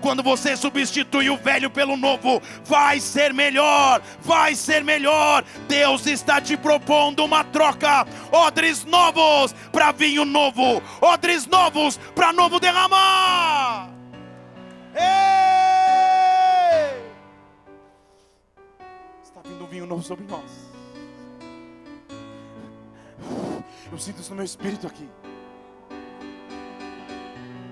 [0.00, 5.44] Quando você substitui o velho pelo novo, vai ser melhor, vai ser melhor melhor.
[5.68, 8.04] Deus está te propondo uma troca.
[8.32, 10.82] Odres novos para vinho novo.
[11.00, 13.90] Odres novos para novo derramar.
[14.94, 14.98] Ei!
[19.22, 20.68] Está vindo um vinho novo sobre nós.
[23.90, 25.08] Eu sinto isso no meu espírito aqui.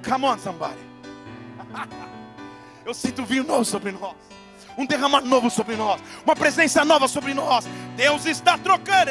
[0.09, 0.79] Come on, somebody.
[2.87, 4.15] Eu sinto vinho novo sobre nós
[4.77, 7.67] um derramar novo sobre nós, uma presença nova sobre nós.
[7.97, 9.11] Deus está trocando.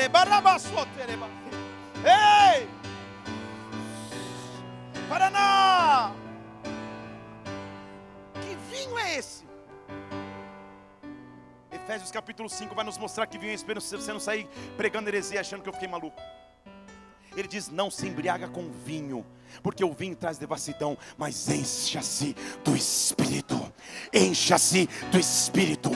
[2.03, 2.67] Ei!
[5.09, 6.11] Paraná!
[8.41, 9.45] Que vinho é esse?
[11.71, 15.39] Efésios capítulo 5 vai nos mostrar que vinho é se você não sair pregando heresia
[15.39, 16.19] achando que eu fiquei maluco.
[17.35, 19.25] Ele diz: Não se embriaga com vinho,
[19.61, 23.73] porque o vinho traz devassidão, mas encha-se do Espírito.
[24.13, 25.91] Encha-se do Espírito.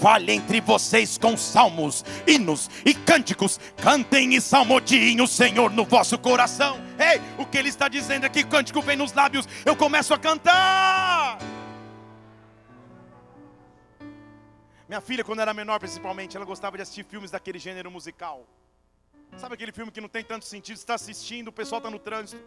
[0.00, 3.58] Fale entre vocês com salmos, hinos e cânticos.
[3.76, 6.80] Cantem e salmodiem o Senhor no vosso coração.
[6.98, 10.18] Ei, o que ele está dizendo é que cântico vem nos lábios, eu começo a
[10.18, 11.38] cantar.
[14.88, 18.46] Minha filha, quando era menor, principalmente, ela gostava de assistir filmes daquele gênero musical.
[19.38, 20.76] Sabe aquele filme que não tem tanto sentido?
[20.76, 22.42] Você está assistindo, o pessoal está no trânsito.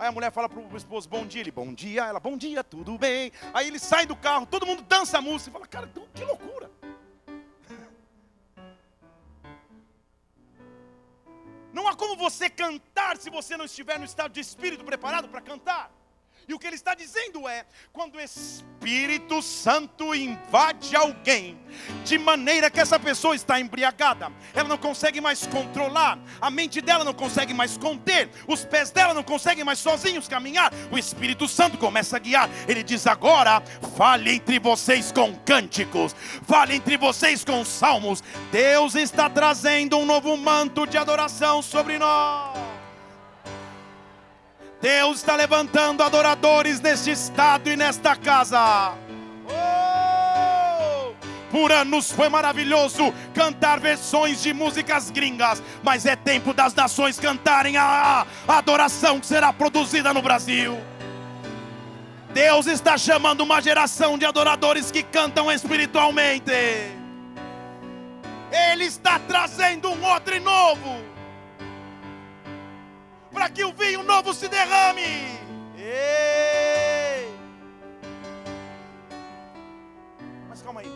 [0.00, 2.64] Aí a mulher fala para o esposo, bom dia, ele, bom dia, ela, bom dia,
[2.64, 3.30] tudo bem.
[3.52, 6.70] Aí ele sai do carro, todo mundo dança a música e fala, cara, que loucura.
[11.70, 15.42] Não há como você cantar se você não estiver no estado de espírito preparado para
[15.42, 15.92] cantar.
[16.48, 21.58] E o que ele está dizendo é: quando o Espírito Santo invade alguém,
[22.04, 27.04] de maneira que essa pessoa está embriagada, ela não consegue mais controlar, a mente dela
[27.04, 31.78] não consegue mais conter, os pés dela não conseguem mais sozinhos caminhar, o Espírito Santo
[31.78, 32.48] começa a guiar.
[32.66, 33.62] Ele diz: agora,
[33.96, 36.14] fale entre vocês com cânticos,
[36.46, 38.22] fale entre vocês com salmos.
[38.50, 42.69] Deus está trazendo um novo manto de adoração sobre nós.
[44.80, 48.94] Deus está levantando adoradores neste estado e nesta casa.
[49.46, 49.90] Oh!
[51.50, 57.76] Por anos foi maravilhoso cantar versões de músicas gringas, mas é tempo das nações cantarem
[57.76, 60.80] a, adoração que será produzida no Brasil.
[62.32, 66.52] Deus está chamando uma geração de adoradores que cantam espiritualmente.
[68.70, 71.09] Ele está trazendo um outro novo
[73.32, 75.02] para que o vinho novo se derrame.
[75.76, 77.28] Ei!
[80.48, 80.90] Mas calma aí.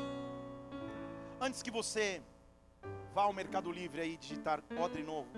[1.41, 2.23] Antes que você
[3.15, 5.29] vá ao Mercado Livre aí digitar odre novo.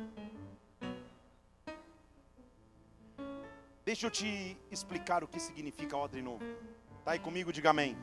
[3.84, 6.44] Deixa eu te explicar o que significa odre novo.
[7.04, 7.52] Tá aí comigo?
[7.52, 7.96] Diga amém.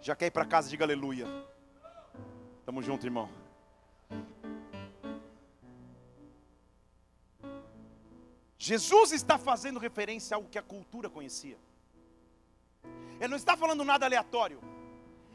[0.00, 0.68] Já quer ir para casa?
[0.68, 1.26] Diga aleluia.
[2.64, 3.28] Tamo junto, irmão.
[8.68, 11.56] Jesus está fazendo referência ao que a cultura conhecia.
[13.18, 14.60] Ele não está falando nada aleatório.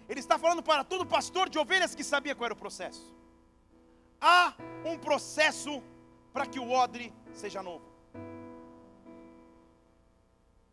[0.08, 3.12] Ele está falando para todo pastor de ovelhas que sabia qual era o processo.
[4.22, 4.54] Há
[4.86, 5.82] um processo
[6.32, 7.88] para que o odre seja novo.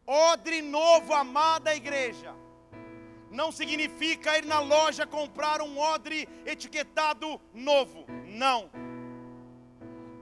[0.06, 2.34] Odre novo, amada igreja,
[3.30, 8.04] não significa ir na loja comprar um odre etiquetado novo.
[8.26, 8.70] Não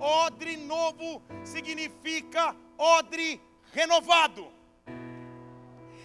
[0.00, 3.38] Odre novo significa odre
[3.72, 4.50] renovado.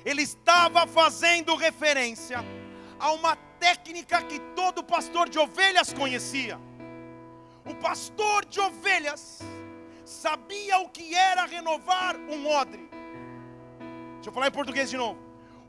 [0.03, 2.43] Ele estava fazendo referência
[2.99, 6.59] a uma técnica que todo pastor de ovelhas conhecia.
[7.65, 9.39] O pastor de ovelhas
[10.03, 12.87] sabia o que era renovar um odre.
[14.15, 15.19] Deixa eu falar em português de novo.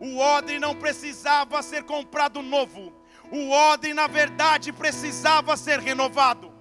[0.00, 2.92] O odre não precisava ser comprado novo.
[3.30, 6.55] O odre, na verdade, precisava ser renovado.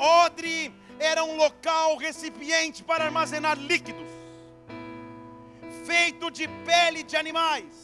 [0.00, 4.08] Odre era um local recipiente para armazenar líquidos,
[5.84, 7.74] feito de pele de animais,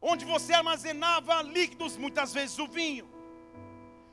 [0.00, 3.08] onde você armazenava líquidos, muitas vezes o vinho,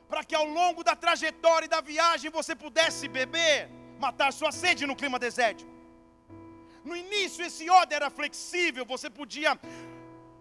[0.10, 3.70] para que ao longo da trajetória e da viagem você pudesse beber,
[4.00, 5.70] matar sua sede no clima desértico.
[6.84, 9.60] No início, esse odre era flexível, você podia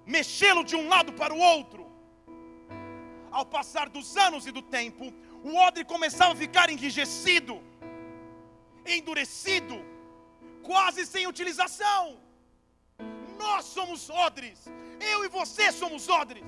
[0.06, 1.90] mexê-lo de um lado para o outro
[3.30, 5.12] ao passar dos anos e do tempo,
[5.42, 7.62] o odre começava a ficar enrijecido,
[8.86, 9.82] endurecido,
[10.62, 12.18] quase sem utilização.
[13.38, 14.58] Nós somos odres,
[15.00, 16.44] eu e você somos odres.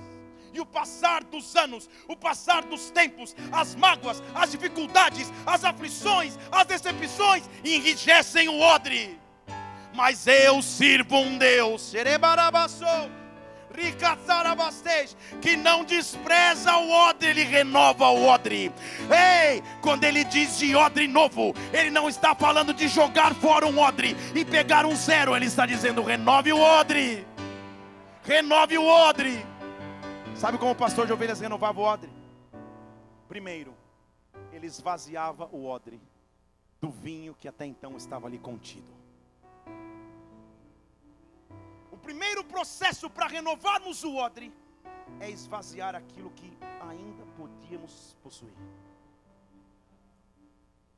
[0.53, 6.37] E o passar dos anos, o passar dos tempos, as mágoas, as dificuldades, as aflições,
[6.51, 9.19] as decepções enrijecem o odre.
[9.95, 11.91] Mas eu sirvo um Deus,
[15.41, 18.71] que não despreza o odre, ele renova o odre.
[19.09, 23.77] Ei, quando ele diz de odre novo, ele não está falando de jogar fora um
[23.79, 27.25] odre e pegar um zero, ele está dizendo renove o odre.
[28.23, 29.45] Renove o odre.
[30.35, 32.09] Sabe como o pastor de ovelhas renovava o odre?
[33.27, 33.73] Primeiro,
[34.51, 35.99] ele esvaziava o odre
[36.79, 39.02] do vinho que até então estava ali contido.
[42.03, 44.51] Primeiro processo para renovarmos o odre
[45.19, 46.49] é esvaziar aquilo que
[46.89, 48.53] ainda podíamos possuir.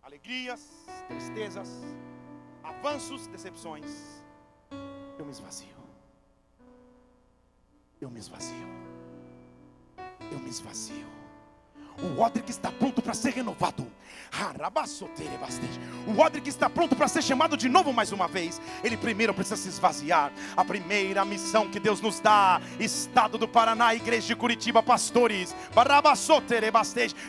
[0.01, 0.61] Alegrias,
[1.07, 1.69] tristezas,
[2.63, 3.91] avanços, decepções.
[5.17, 5.75] Eu me esvazio.
[8.01, 8.95] Eu me esvazio
[10.31, 11.24] eu me esvazio.
[12.01, 13.87] O que está pronto para ser renovado.
[16.07, 18.61] O que está pronto para ser chamado de novo mais uma vez.
[18.83, 20.31] Ele primeiro precisa se esvaziar.
[20.57, 25.55] A primeira missão que Deus nos dá: Estado do Paraná, Igreja de Curitiba, pastores.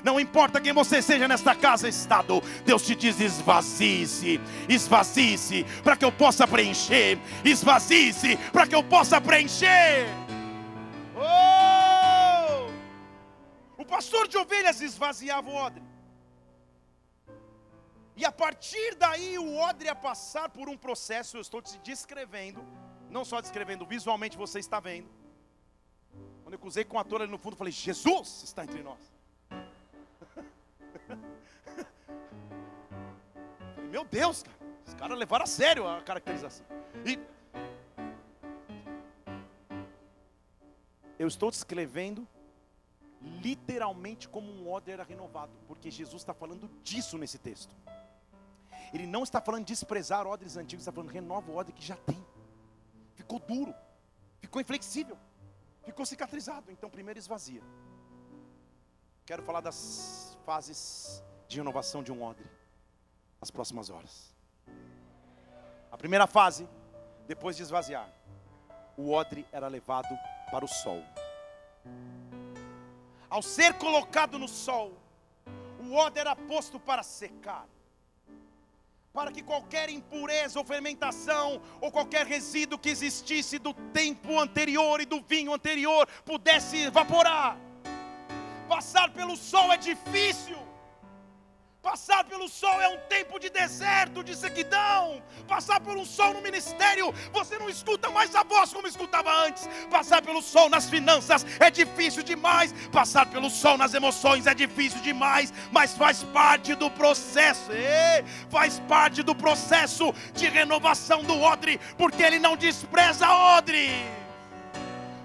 [0.02, 2.42] Não importa quem você seja nesta casa, Estado.
[2.64, 7.18] Deus te diz: esvazie-se, esvazie-se, para que eu possa preencher.
[7.44, 10.25] Esvazie-se, para que eu possa preencher.
[13.86, 15.82] Pastor de ovelhas esvaziava o odre.
[18.16, 22.64] E a partir daí o odre ia passar por um processo, eu estou te descrevendo,
[23.10, 25.08] não só descrevendo, visualmente você está vendo.
[26.42, 28.98] Quando eu cruzei com a ator ali no fundo, falei, Jesus está entre nós.
[33.90, 34.56] Meu Deus, cara,
[34.86, 36.64] os caras levaram a sério a caracterização.
[37.04, 37.18] E
[41.18, 42.26] eu estou descrevendo
[43.20, 47.74] literalmente como um odre era renovado, porque Jesus está falando disso nesse texto.
[48.92, 51.96] Ele não está falando de desprezar odres antigos, está falando renova o odre que já
[51.96, 52.24] tem.
[53.14, 53.74] Ficou duro,
[54.38, 55.18] ficou inflexível,
[55.84, 56.70] ficou cicatrizado.
[56.70, 57.62] Então, primeiro esvazia.
[59.24, 62.48] Quero falar das fases de renovação de um odre,
[63.40, 64.34] nas próximas horas.
[65.90, 66.68] A primeira fase,
[67.26, 68.08] depois de esvaziar,
[68.96, 70.16] o odre era levado
[70.50, 71.02] para o sol
[73.28, 74.92] ao ser colocado no sol,
[75.80, 77.66] o odre era posto para secar,
[79.12, 85.06] para que qualquer impureza ou fermentação, ou qualquer resíduo que existisse do tempo anterior e
[85.06, 87.56] do vinho anterior pudesse evaporar.
[88.68, 90.65] Passar pelo sol é difícil.
[91.86, 95.22] Passar pelo sol é um tempo de deserto, de sequidão.
[95.46, 99.68] Passar um sol no ministério, você não escuta mais a voz como escutava antes.
[99.88, 102.74] Passar pelo sol nas finanças é difícil demais.
[102.90, 107.70] Passar pelo sol nas emoções é difícil demais, mas faz parte do processo.
[107.70, 113.90] E faz parte do processo de renovação do odre, porque ele não despreza odre.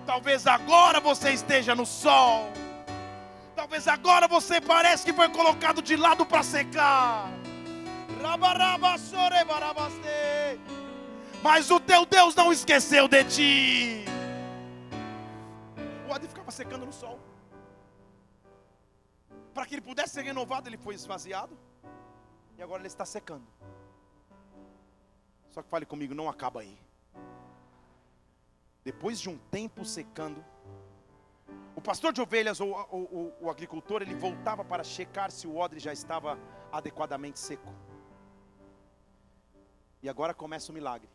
[0.06, 2.52] Talvez agora você esteja no sol
[3.62, 7.30] Talvez agora você parece que foi colocado de lado para secar.
[11.44, 14.06] Mas o teu Deus não esqueceu de ti.
[16.10, 17.20] O Adi ficava secando no sol.
[19.54, 21.56] Para que ele pudesse ser renovado, ele foi esvaziado.
[22.58, 23.46] E agora ele está secando.
[25.52, 26.76] Só que fale comigo, não acaba aí.
[28.84, 30.44] Depois de um tempo secando,
[31.82, 35.58] o pastor de ovelhas ou, ou, ou, o agricultor, ele voltava para checar se o
[35.58, 36.38] odre já estava
[36.72, 37.74] adequadamente seco.
[40.04, 41.10] E agora começa o milagre.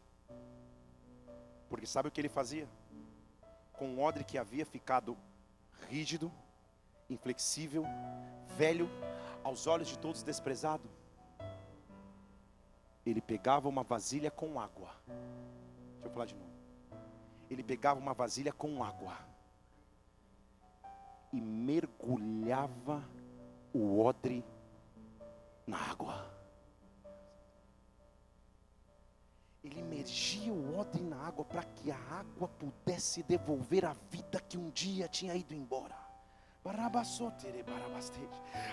[1.69, 2.69] Porque sabe o que ele fazia?
[3.73, 5.17] Com o odre que havia ficado
[5.89, 6.33] rígido,
[7.09, 7.85] inflexível,
[8.57, 8.91] velho,
[9.45, 10.91] aos olhos de todos desprezado,
[13.07, 14.91] ele pegava uma vasilha com água.
[15.07, 16.51] Deixa eu falar de novo.
[17.49, 19.36] Ele pegava uma vasilha com água
[21.37, 23.05] e mergulhava
[23.71, 24.43] o odre
[25.67, 26.35] na água.
[29.63, 34.57] Ele imergia o odre na água para que a água pudesse devolver a vida que
[34.57, 35.95] um dia tinha ido embora.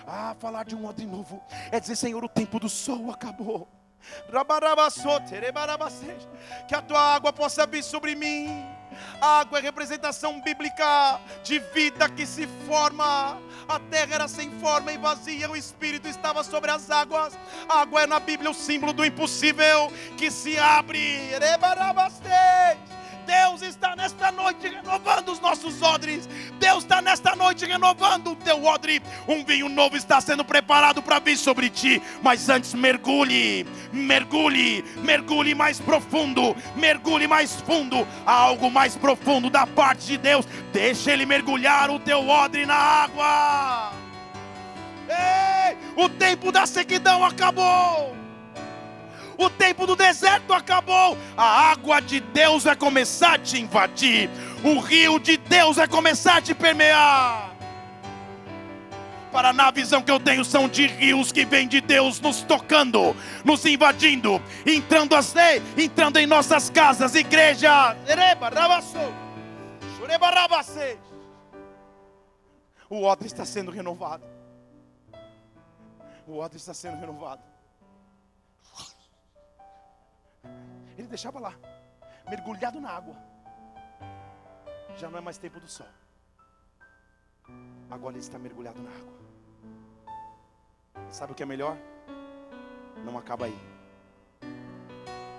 [0.06, 3.68] Ah, falar de um odre novo é dizer: Senhor, o tempo do sol acabou.
[6.66, 8.73] Que a tua água possa vir sobre mim.
[9.20, 13.38] A água é representação bíblica de vida que se forma.
[13.68, 17.36] A terra era sem forma e vazia, o Espírito estava sobre as águas.
[17.68, 21.30] A água é na Bíblia o símbolo do impossível que se abre.
[23.26, 26.28] Deus está nesta noite renovando os nossos odres.
[26.58, 29.02] Deus está nesta noite renovando o teu odre.
[29.26, 32.00] Um vinho novo está sendo preparado para vir sobre ti.
[32.22, 38.06] Mas antes mergulhe, mergulhe, mergulhe mais profundo, mergulhe mais fundo.
[38.26, 40.46] Há algo mais profundo da parte de Deus.
[40.72, 43.92] Deixa Ele mergulhar o teu odre na água.
[45.08, 48.23] Ei, o tempo da sequidão acabou
[49.38, 54.30] o tempo do deserto acabou, a água de Deus vai começar a te invadir,
[54.62, 57.54] o rio de Deus vai começar a te permear.
[59.34, 63.16] Para na visão que eu tenho são de rios que vêm de Deus nos tocando,
[63.44, 65.34] nos invadindo, entrando as
[65.76, 67.96] entrando em nossas casas, igreja.
[72.88, 74.24] O odre está sendo renovado.
[76.28, 77.42] O odre está sendo renovado.
[80.96, 81.54] Ele deixava lá,
[82.28, 83.16] mergulhado na água.
[84.96, 85.86] Já não é mais tempo do sol.
[87.90, 89.24] Agora ele está mergulhado na água.
[91.10, 91.76] Sabe o que é melhor?
[93.04, 93.58] Não acaba aí.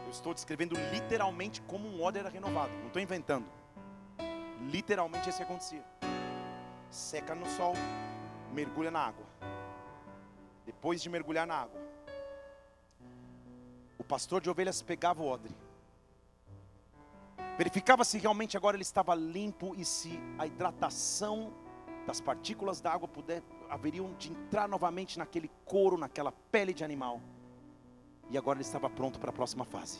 [0.05, 2.71] Eu estou descrevendo literalmente como um odre era renovado.
[2.79, 3.45] Não estou inventando.
[4.69, 5.83] Literalmente isso acontecia.
[6.89, 7.73] Seca no sol,
[8.53, 9.25] mergulha na água.
[10.65, 11.81] Depois de mergulhar na água,
[14.05, 15.55] pastor de ovelhas pegava o odre,
[17.57, 21.53] verificava se realmente agora ele estava limpo e se a hidratação
[22.05, 27.19] das partículas da água puder, haveriam de entrar novamente naquele couro, naquela pele de animal.
[28.29, 29.99] E agora ele estava pronto para a próxima fase.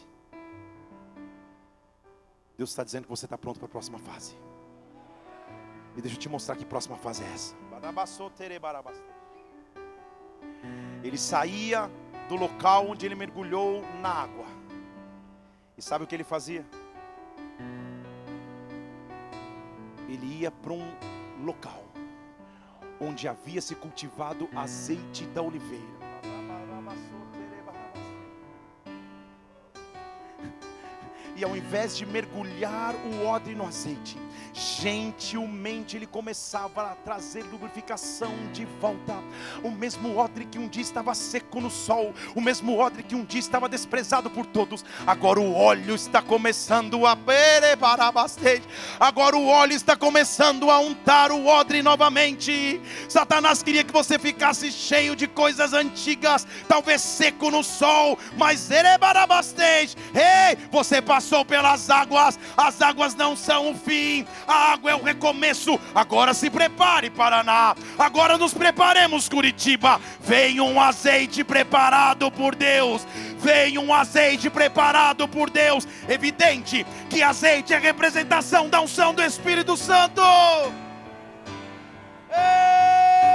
[2.58, 4.36] Deus está dizendo que você está pronto para a próxima fase.
[5.95, 7.56] E deixa eu te mostrar que próxima fase é essa.
[11.03, 11.89] Ele saía
[12.28, 14.45] do local onde ele mergulhou na água.
[15.78, 16.65] E sabe o que ele fazia?
[20.07, 20.88] Ele ia para um
[21.43, 21.84] local
[22.99, 26.05] onde havia se cultivado azeite da oliveira.
[31.36, 34.18] E ao invés de mergulhar o odre no azeite,
[34.54, 39.16] gentilmente ele começava a trazer lubrificação de volta.
[39.62, 43.26] O mesmo odre que um dia estava seco no sol, o mesmo odre que um
[43.26, 47.18] dia estava desprezado por todos, agora o óleo está começando a
[49.00, 52.82] agora o óleo está começando a untar o odre novamente.
[53.10, 60.58] Satanás queria que você ficasse cheio de coisas antigas, talvez seco no sol, mas ei,
[60.72, 65.80] você passou pelas águas, as águas não são o fim, a água é o recomeço.
[65.93, 67.76] Agora se prepare, Paraná.
[67.97, 69.99] Agora nos preparemos, Curitiba.
[70.21, 73.07] Vem um azeite preparado por Deus.
[73.39, 75.88] Vem um azeite preparado por Deus.
[76.07, 80.21] Evidente que azeite é representação da unção do Espírito Santo.
[82.30, 83.35] Ei!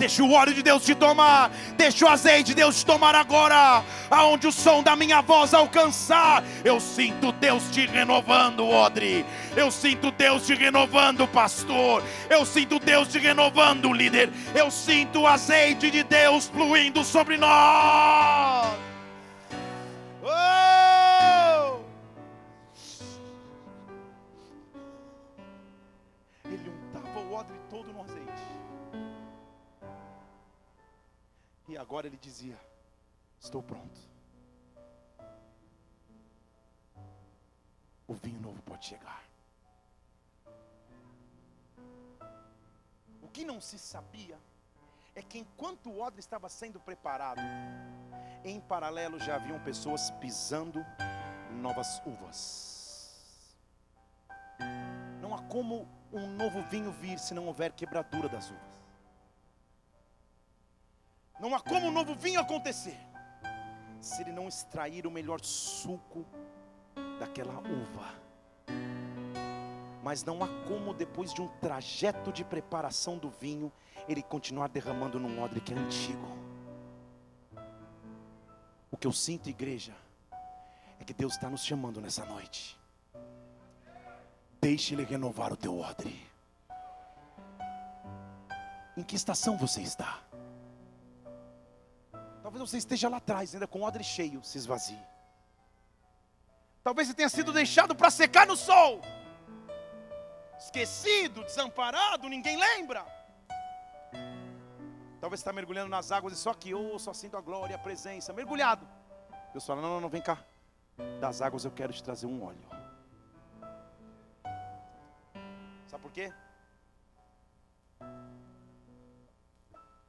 [0.00, 1.50] Deixa o óleo de Deus te tomar.
[1.76, 3.84] Deixa o azeite de Deus te tomar agora.
[4.10, 6.42] Aonde o som da minha voz alcançar.
[6.64, 9.26] Eu sinto Deus te renovando, Odre.
[9.54, 12.02] Eu sinto Deus te renovando, pastor.
[12.30, 14.30] Eu sinto Deus te renovando, líder.
[14.54, 18.79] Eu sinto o azeite de Deus fluindo sobre nós.
[31.70, 32.58] E agora ele dizia:
[33.38, 34.00] Estou pronto.
[38.08, 39.22] O vinho novo pode chegar.
[43.22, 44.36] O que não se sabia
[45.14, 47.40] é que enquanto o odre estava sendo preparado,
[48.44, 50.84] em paralelo já haviam pessoas pisando
[51.52, 53.56] novas uvas.
[55.20, 58.79] Não há como um novo vinho vir se não houver quebradura das uvas.
[61.40, 62.98] Não há como um novo vinho acontecer
[64.00, 66.24] se ele não extrair o melhor suco
[67.18, 68.14] daquela uva.
[70.02, 73.70] Mas não há como, depois de um trajeto de preparação do vinho,
[74.08, 76.26] ele continuar derramando num odre que é antigo.
[78.90, 79.94] O que eu sinto, igreja,
[80.98, 82.78] é que Deus está nos chamando nessa noite.
[84.60, 86.20] Deixe Ele renovar o teu odre.
[88.96, 90.20] Em que estação você está?
[92.50, 94.98] Talvez você esteja lá atrás, ainda com o odre cheio, se esvazie.
[96.82, 99.00] Talvez você tenha sido deixado para secar no sol.
[100.58, 103.06] Esquecido, desamparado, ninguém lembra.
[105.20, 107.78] Talvez você está mergulhando nas águas e só que eu só sinto a glória, a
[107.78, 108.84] presença, mergulhado.
[109.52, 110.36] Deus fala: não, não, não, vem cá.
[111.20, 112.66] Das águas eu quero te trazer um óleo.
[115.86, 116.32] Sabe por quê?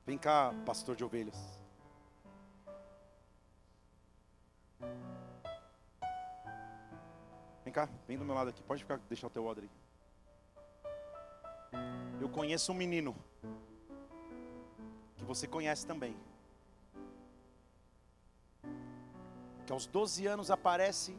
[0.08, 1.61] Vem cá, pastor de ovelhas.
[7.64, 8.62] Vem cá, vem do meu lado aqui.
[8.64, 9.70] Pode ficar, deixar o teu odre.
[12.20, 13.16] Eu conheço um menino
[15.16, 16.16] que você conhece também.
[19.66, 21.18] Que aos 12 anos aparece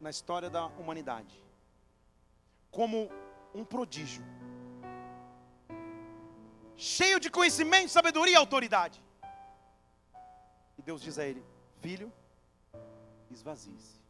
[0.00, 1.42] na história da humanidade
[2.70, 3.08] como
[3.54, 4.24] um prodígio.
[6.76, 9.00] Cheio de conhecimento, sabedoria e autoridade.
[10.76, 11.42] E Deus diz a ele:
[11.80, 12.12] Filho,
[13.34, 14.00] esvazie-se.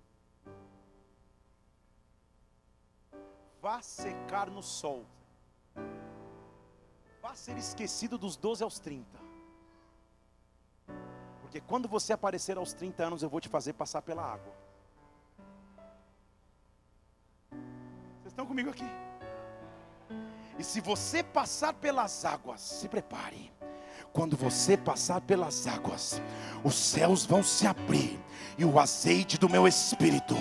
[3.60, 5.06] Vá secar no sol.
[7.22, 9.18] Vá ser esquecido dos 12 aos 30.
[11.40, 14.52] Porque quando você aparecer aos 30 anos, eu vou te fazer passar pela água.
[17.50, 18.84] Vocês estão comigo aqui?
[20.58, 23.53] E se você passar pelas águas, se prepare.
[24.14, 26.22] Quando você passar pelas águas,
[26.62, 28.16] os céus vão se abrir
[28.56, 30.38] e o azeite do meu espírito.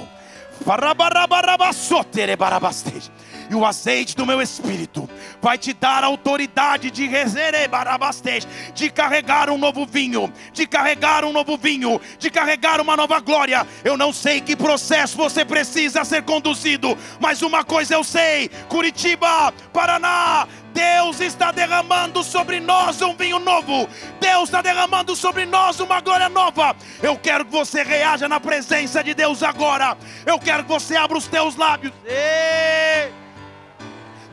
[3.50, 5.10] E o azeite do meu espírito
[5.42, 7.10] vai te dar autoridade de
[8.76, 13.66] de carregar um novo vinho, de carregar um novo vinho, de carregar uma nova glória.
[13.84, 19.52] Eu não sei que processo você precisa ser conduzido, mas uma coisa eu sei: Curitiba,
[19.74, 23.88] Paraná, Deus está derramando sobre nós um vinho novo.
[24.20, 26.76] Deus está derramando sobre nós uma glória nova.
[27.02, 29.96] Eu quero que você reaja na presença de Deus agora.
[30.26, 31.94] Eu quero que você abra os teus lábios.
[32.06, 33.14] Ei!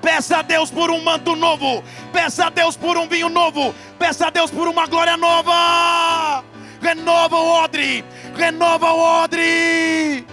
[0.01, 1.85] Peça a Deus por um manto novo.
[2.13, 3.75] Peça a Deus por um vinho novo.
[3.99, 6.43] Peça a Deus por uma glória nova.
[6.81, 8.05] Renova o odre.
[8.35, 10.27] Renova o odre.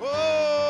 [0.00, 0.67] Oh.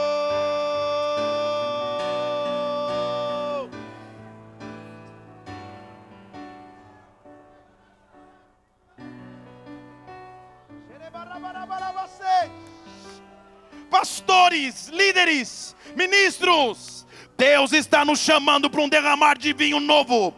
[13.91, 20.34] Pastores, líderes, ministros, Deus está nos chamando para um derramar de vinho novo.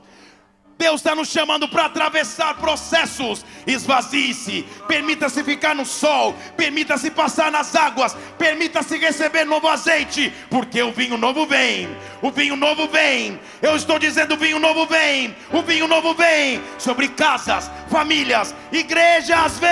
[0.80, 3.44] Deus está nos chamando para atravessar processos.
[3.66, 10.90] Esvazie-se, permita-se ficar no sol, permita-se passar nas águas, permita-se receber novo azeite, porque o
[10.90, 11.86] vinho novo vem.
[12.22, 13.38] O vinho novo vem.
[13.60, 15.36] Eu estou dizendo: o vinho novo vem.
[15.52, 19.58] O vinho novo vem sobre casas, famílias, igrejas.
[19.58, 19.70] Vem,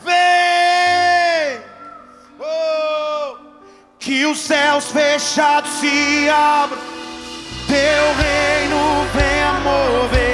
[0.00, 1.62] vem.
[2.38, 3.36] Oh
[3.98, 6.78] que os céus fechados se abram,
[7.66, 10.27] teu reino venha mover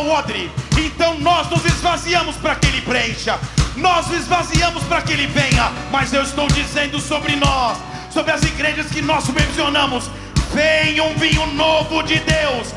[0.00, 0.50] ao odre.
[0.78, 3.38] Então nós nos esvaziamos para que Ele preencha.
[3.76, 5.70] Nós nos esvaziamos para que Ele venha.
[5.90, 7.78] Mas eu estou dizendo sobre nós,
[8.10, 10.10] sobre as igrejas que nós subvencionamos.
[10.54, 12.68] Vem um vinho novo de Deus.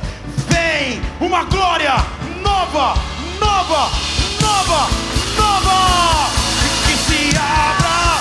[0.49, 1.95] Vem uma glória
[2.43, 2.95] nova,
[3.39, 3.89] nova,
[4.41, 4.89] nova,
[5.37, 6.29] nova.
[6.85, 8.19] Que se abra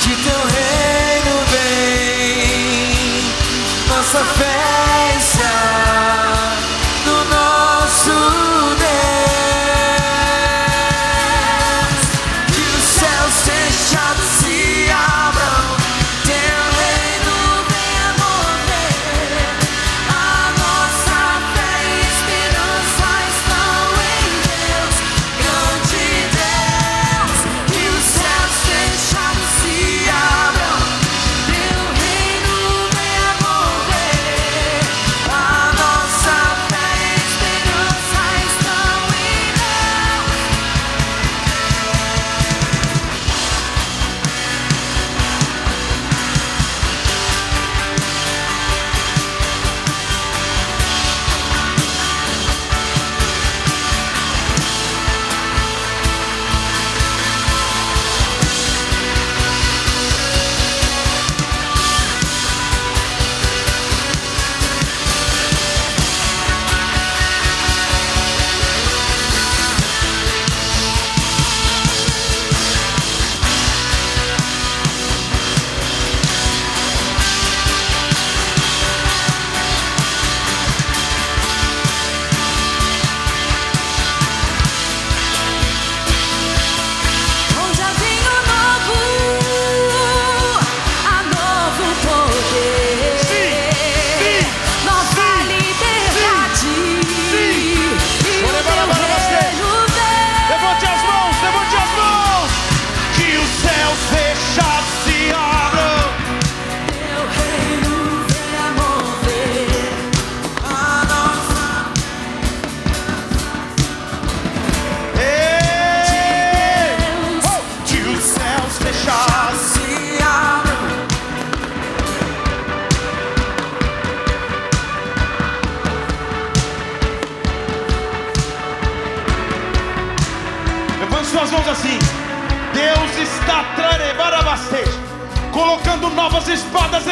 [0.00, 2.18] de teu reino vem
[3.88, 4.88] nossa festa.
[8.30, 8.57] Oh.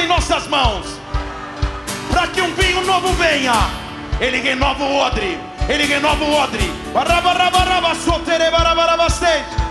[0.06, 0.86] em nossas mãos,
[2.10, 3.52] para que um vinho novo venha.
[4.20, 5.38] Ele renova o odre,
[5.68, 6.72] ele renova o odre.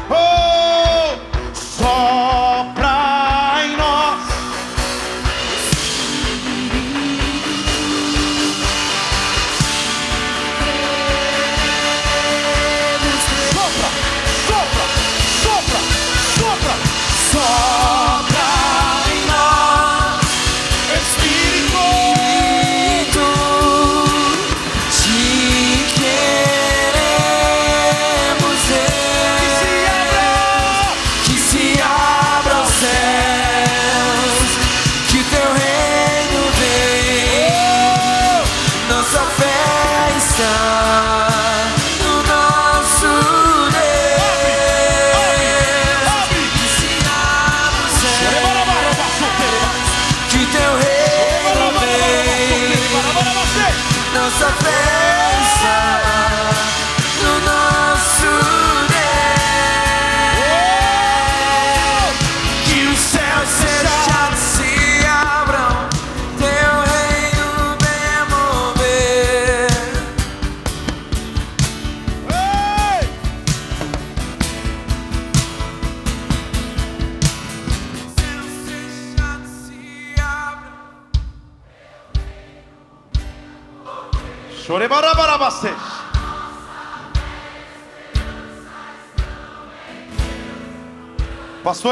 [0.10, 3.05] Oh, sopra.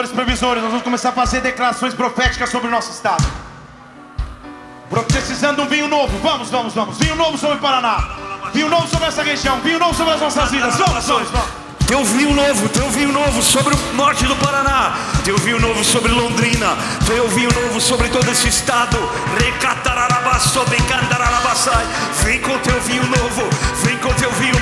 [0.03, 3.23] Previsores, supervisores, nós vamos começar a fazer declarações proféticas sobre o nosso estado.
[4.89, 6.17] Profetizando um vinho novo.
[6.19, 6.97] Vamos, vamos, vamos.
[6.97, 8.17] Vinho novo sobre o Paraná.
[8.53, 9.59] Vinho novo sobre essa região.
[9.61, 10.75] Vinho novo sobre as nossas vidas.
[10.75, 11.63] Vamos, vamos, vamos.
[11.87, 15.37] Tem um vinho novo, tem um vinho novo sobre o norte do Paraná, tem um
[15.37, 16.75] vinho novo sobre Londrina,
[17.05, 18.97] tem um vinho novo sobre todo esse estado.
[22.23, 23.43] Vem com teu vinho novo,
[23.83, 24.52] vem com teu vinho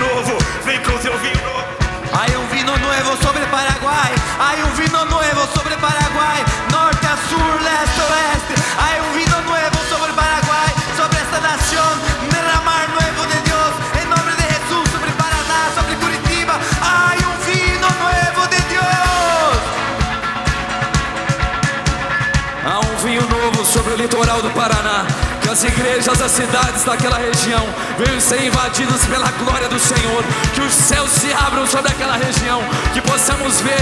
[26.22, 27.66] as cidades daquela região
[27.98, 30.24] venham ser invadidas pela glória do Senhor.
[30.54, 32.62] Que os céus se abram sobre aquela região.
[32.94, 33.82] Que possamos ver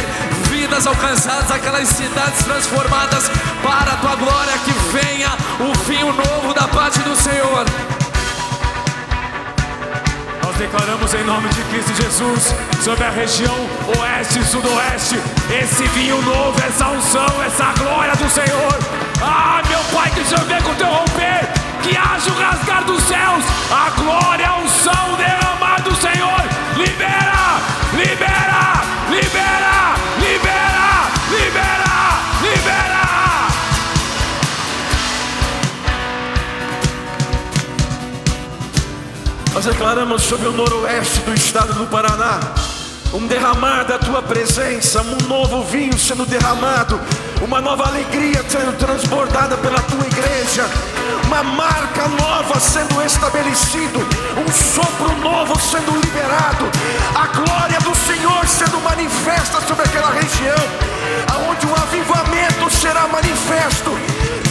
[0.50, 3.30] vidas alcançadas, aquelas cidades transformadas
[3.62, 4.54] para a tua glória.
[4.64, 5.30] Que venha
[5.60, 7.66] o vinho novo da parte do Senhor.
[10.44, 13.56] Nós declaramos em nome de Cristo Jesus sobre a região
[14.00, 15.16] oeste e sudoeste
[15.62, 18.80] esse vinho novo, essa unção, essa glória do Senhor.
[19.22, 23.04] Ah, meu Pai, que o Senhor venha com teu romper, que haja o rasgar dos
[23.04, 26.42] céus, a glória, a unção, derramar do Senhor.
[26.78, 27.60] Libera,
[27.94, 33.48] libera, libera, libera, libera, libera.
[39.54, 42.40] Nós declaramos sobre o noroeste do estado do Paraná
[43.14, 47.00] um derramar da tua presença, um novo vinho sendo derramado,
[47.42, 50.66] uma nova alegria sendo transbordada pela tua igreja,
[51.26, 54.00] uma marca nova sendo estabelecido,
[54.38, 56.66] um sopro novo sendo liberado,
[57.16, 60.58] a glória do Senhor sendo manifesta sobre aquela região,
[61.34, 63.92] aonde o avivamento será manifesto,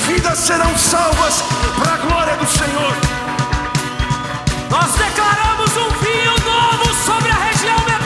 [0.07, 1.43] vidas serão salvas
[1.77, 2.93] para a glória do Senhor.
[4.71, 7.98] Nós declaramos um vinho novo sobre a região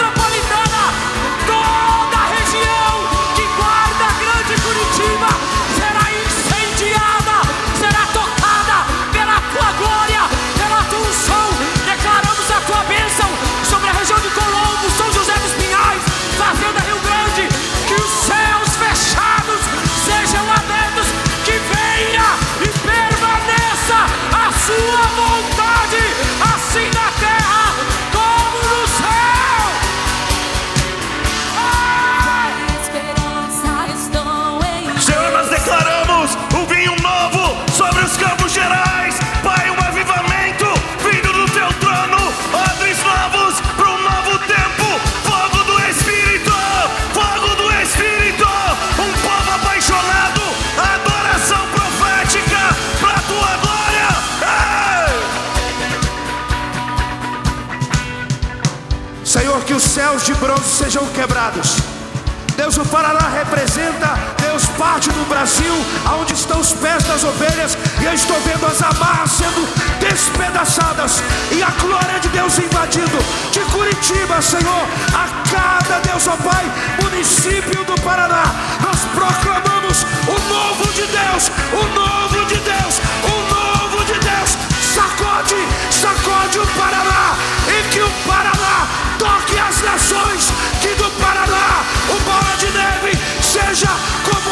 [65.03, 65.75] Parte do Brasil,
[66.05, 71.61] aonde estão os pés das ovelhas, e eu estou vendo as amarras sendo despedaçadas, e
[71.61, 73.19] a glória de Deus invadindo.
[73.51, 76.71] De Curitiba, Senhor, a cada Deus, ó Pai,
[77.03, 78.45] município do Paraná,
[78.81, 84.57] nós proclamamos o novo de Deus, o novo de Deus, o novo de Deus,
[84.95, 85.57] sacode,
[85.91, 87.35] sacode o Paraná,
[87.67, 88.87] e que o Paraná
[89.19, 93.91] toque as nações, que do Paraná o bola de neve seja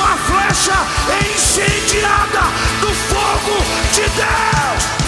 [0.00, 0.72] como a flecha
[1.30, 2.42] incendiada
[2.80, 4.99] do fogo de Deus.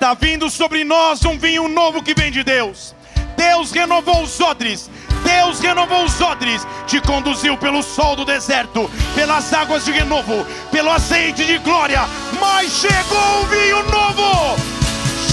[0.00, 2.94] Está vindo sobre nós um vinho novo que vem de Deus.
[3.36, 4.90] Deus renovou os odres.
[5.22, 6.66] Deus renovou os odres.
[6.86, 12.00] Te conduziu pelo sol do deserto, pelas águas de renovo, pelo azeite de glória.
[12.40, 14.56] Mas chegou o vinho novo!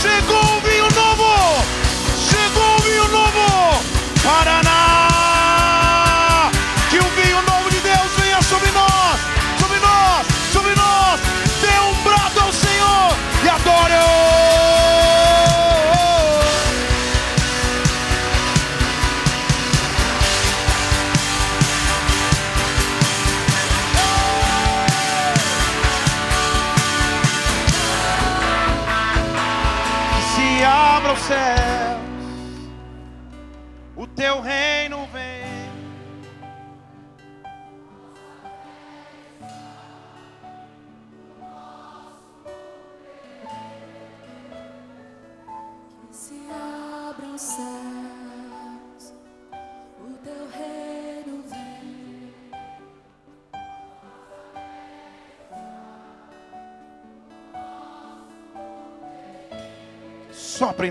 [0.01, 1.86] Chegou o vinho novo!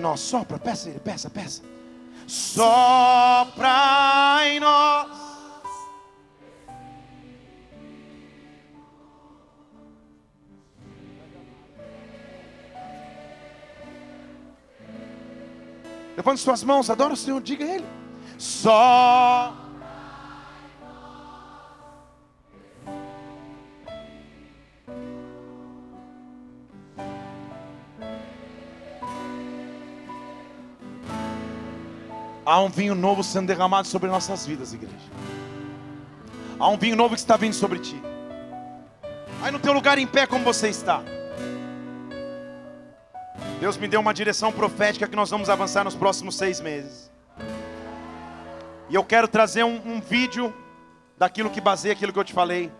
[0.06, 1.62] Nós, sopra, peça ele, peça, peça.
[2.28, 3.68] Sopra
[4.46, 5.26] em nós.
[16.16, 17.86] Levante suas mãos, adora o Senhor, diga a Ele.
[18.38, 19.65] Só.
[32.46, 34.94] Há um vinho novo sendo derramado sobre nossas vidas, igreja.
[36.60, 38.00] Há um vinho novo que está vindo sobre ti.
[39.42, 41.02] Aí no teu lugar em pé como você está.
[43.58, 47.10] Deus me deu uma direção profética que nós vamos avançar nos próximos seis meses.
[48.88, 50.54] E eu quero trazer um, um vídeo
[51.18, 52.70] daquilo que baseia aquilo que eu te falei.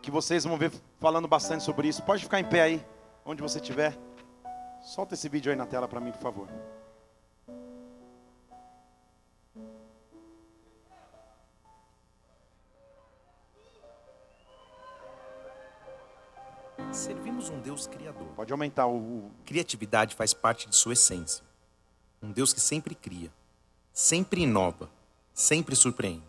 [0.00, 2.02] Que vocês vão ver falando bastante sobre isso.
[2.04, 2.86] Pode ficar em pé aí,
[3.22, 3.94] onde você estiver.
[4.80, 6.48] Solta esse vídeo aí na tela para mim, por favor.
[16.92, 18.26] Servimos um Deus criador.
[18.34, 19.30] Pode aumentar o.
[19.44, 21.44] Criatividade faz parte de sua essência.
[22.22, 23.30] Um Deus que sempre cria,
[23.92, 24.90] sempre inova,
[25.32, 26.22] sempre surpreende.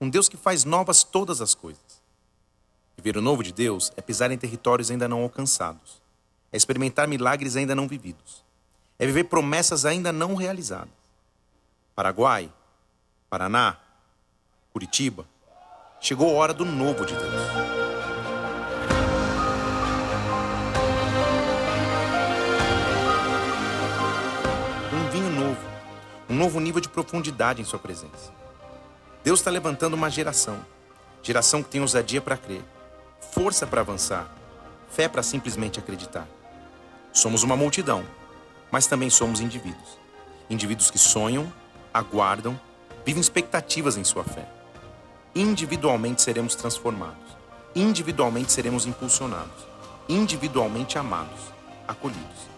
[0.00, 2.02] Um Deus que faz novas todas as coisas.
[2.96, 6.02] Viver o novo de Deus é pisar em territórios ainda não alcançados.
[6.52, 8.44] É experimentar milagres ainda não vividos.
[8.98, 10.94] É viver promessas ainda não realizadas.
[11.94, 12.52] Paraguai,
[13.28, 13.78] Paraná,
[14.72, 15.26] Curitiba,
[16.00, 17.85] chegou a hora do novo de Deus.
[26.36, 28.30] Um novo nível de profundidade em sua presença.
[29.24, 30.60] Deus está levantando uma geração,
[31.22, 32.62] geração que tem ousadia para crer,
[33.32, 34.30] força para avançar,
[34.90, 36.28] fé para simplesmente acreditar.
[37.10, 38.04] Somos uma multidão,
[38.70, 39.98] mas também somos indivíduos.
[40.50, 41.50] Indivíduos que sonham,
[41.92, 42.60] aguardam,
[43.02, 44.46] vivem expectativas em sua fé.
[45.34, 47.34] Individualmente seremos transformados,
[47.74, 49.66] individualmente seremos impulsionados,
[50.06, 51.40] individualmente amados,
[51.88, 52.56] acolhidos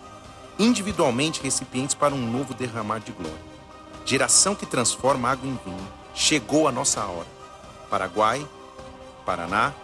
[0.58, 3.47] individualmente recipientes para um novo derramar de glória.
[4.08, 7.26] Geração que transforma água em vinho, chegou a nossa hora.
[7.90, 8.48] Paraguai,
[9.26, 9.74] Paraná,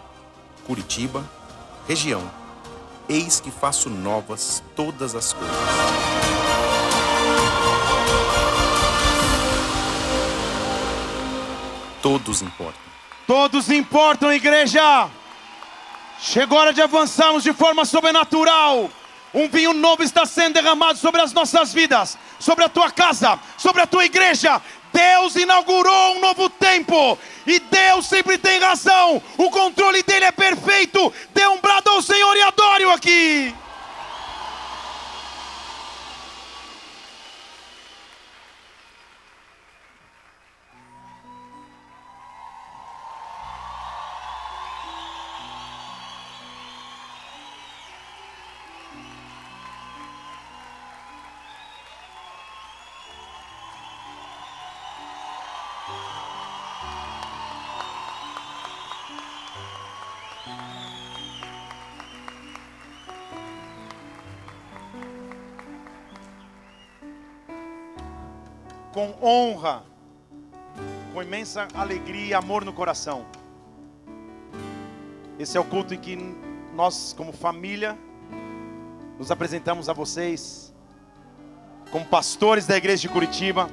[0.65, 1.23] Curitiba,
[1.87, 2.23] região.
[3.07, 5.55] Eis que faço novas todas as coisas.
[12.01, 12.81] Todos importam.
[13.27, 15.07] Todos importam, igreja.
[16.19, 18.89] Chegou a hora de avançarmos de forma sobrenatural.
[19.35, 23.81] Um vinho novo está sendo derramado sobre as nossas vidas, sobre a tua casa, sobre
[23.81, 24.61] a tua igreja.
[24.93, 29.21] Deus inaugurou um novo tempo e Deus sempre tem razão.
[29.37, 31.11] O controle dele é perfeito.
[31.33, 33.53] Dê um brado ao Senhor e adore-o aqui.
[69.05, 69.83] Com honra,
[71.13, 73.25] com imensa alegria e amor no coração.
[75.37, 76.17] Esse é o culto em que
[76.73, 77.97] nós, como família,
[79.19, 80.73] nos apresentamos a vocês,
[81.91, 83.69] como pastores da igreja de Curitiba,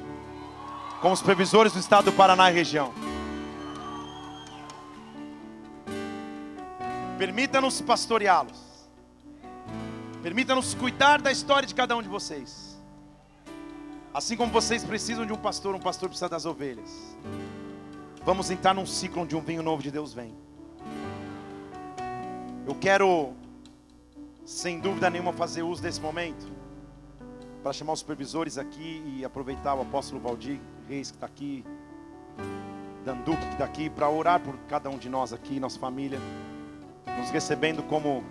[1.01, 2.93] como os previsores do estado do Paraná e região.
[7.17, 8.61] Permita-nos pastoreá-los.
[10.21, 12.72] Permita-nos cuidar da história de cada um de vocês.
[14.13, 17.17] Assim como vocês precisam de um pastor, um pastor precisa das ovelhas.
[18.23, 20.35] Vamos entrar num ciclo onde um vinho novo de Deus vem.
[22.67, 23.33] Eu quero,
[24.45, 26.45] sem dúvida nenhuma, fazer uso desse momento
[27.63, 31.65] para chamar os supervisores aqui e aproveitar o apóstolo Valdir Reis que está aqui,
[33.03, 36.19] Danduque que está aqui, para orar por cada um de nós aqui, nossa família,
[37.17, 38.23] nos recebendo como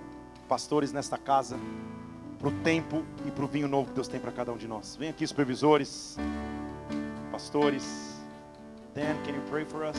[0.48, 1.58] pastores nesta casa,
[2.42, 4.66] para o tempo e para o vinho novo que Deus tem para cada um de
[4.66, 4.96] nós.
[4.96, 6.16] Vem aqui, supervisores,
[7.30, 8.20] pastores.
[8.96, 9.96] Dan, can you pray for us?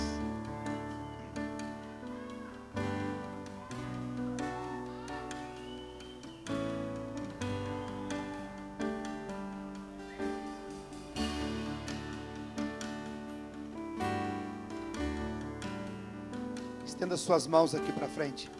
[16.85, 18.51] Estenda suas mãos aqui para frente.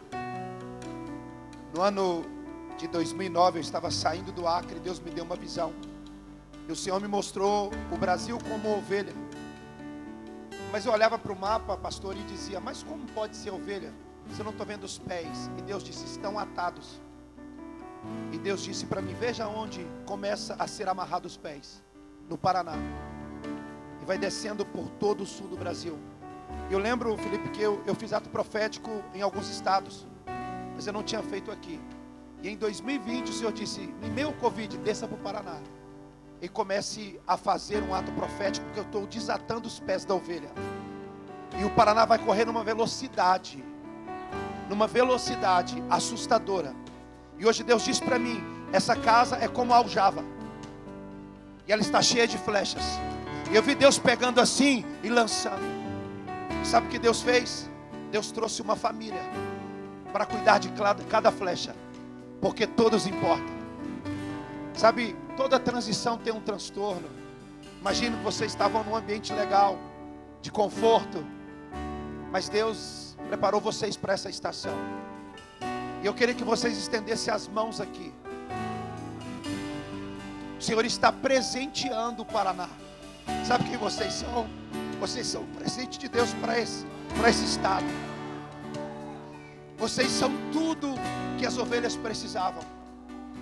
[1.74, 2.24] No ano
[2.76, 5.72] de 2009, eu estava saindo do Acre Deus me deu uma visão.
[6.68, 9.12] E o Senhor me mostrou o Brasil como ovelha.
[10.72, 13.92] Mas eu olhava para o mapa, pastor, e dizia: Mas como pode ser ovelha?
[14.32, 15.50] Se eu não estou vendo os pés.
[15.58, 17.00] E Deus disse: Estão atados.
[18.32, 21.82] E Deus disse para mim: Veja onde começa a ser amarrado os pés.
[22.28, 22.74] No Paraná.
[24.02, 25.98] E vai descendo por todo o sul do Brasil.
[26.70, 30.06] Eu lembro, Felipe, que eu, eu fiz ato profético em alguns estados,
[30.74, 31.78] mas eu não tinha feito aqui.
[32.44, 35.56] E em 2020 o Senhor disse: em meio ao Covid, desça para o Paraná
[36.42, 40.50] e comece a fazer um ato profético, porque eu estou desatando os pés da ovelha.
[41.58, 43.64] E o Paraná vai correr numa velocidade,
[44.68, 46.74] numa velocidade assustadora.
[47.38, 50.22] E hoje Deus disse para mim: essa casa é como a aljava,
[51.66, 52.84] e ela está cheia de flechas.
[53.50, 55.64] E eu vi Deus pegando assim e lançando.
[56.62, 57.70] Sabe o que Deus fez?
[58.10, 59.22] Deus trouxe uma família
[60.12, 60.70] para cuidar de
[61.08, 61.74] cada flecha,
[62.44, 63.54] porque todos importam.
[64.74, 67.08] Sabe, toda transição tem um transtorno.
[67.80, 69.78] Imagino que vocês estavam num ambiente legal,
[70.42, 71.24] de conforto,
[72.30, 74.74] mas Deus preparou vocês para essa estação.
[76.02, 78.12] E eu queria que vocês estendessem as mãos aqui.
[80.58, 82.68] O Senhor está presenteando o Paraná.
[83.46, 84.46] Sabe quem vocês são?
[85.00, 86.84] Vocês são o presente de Deus para esse,
[87.16, 87.86] para esse estado.
[89.78, 90.94] Vocês são tudo
[91.44, 92.62] que as ovelhas precisavam.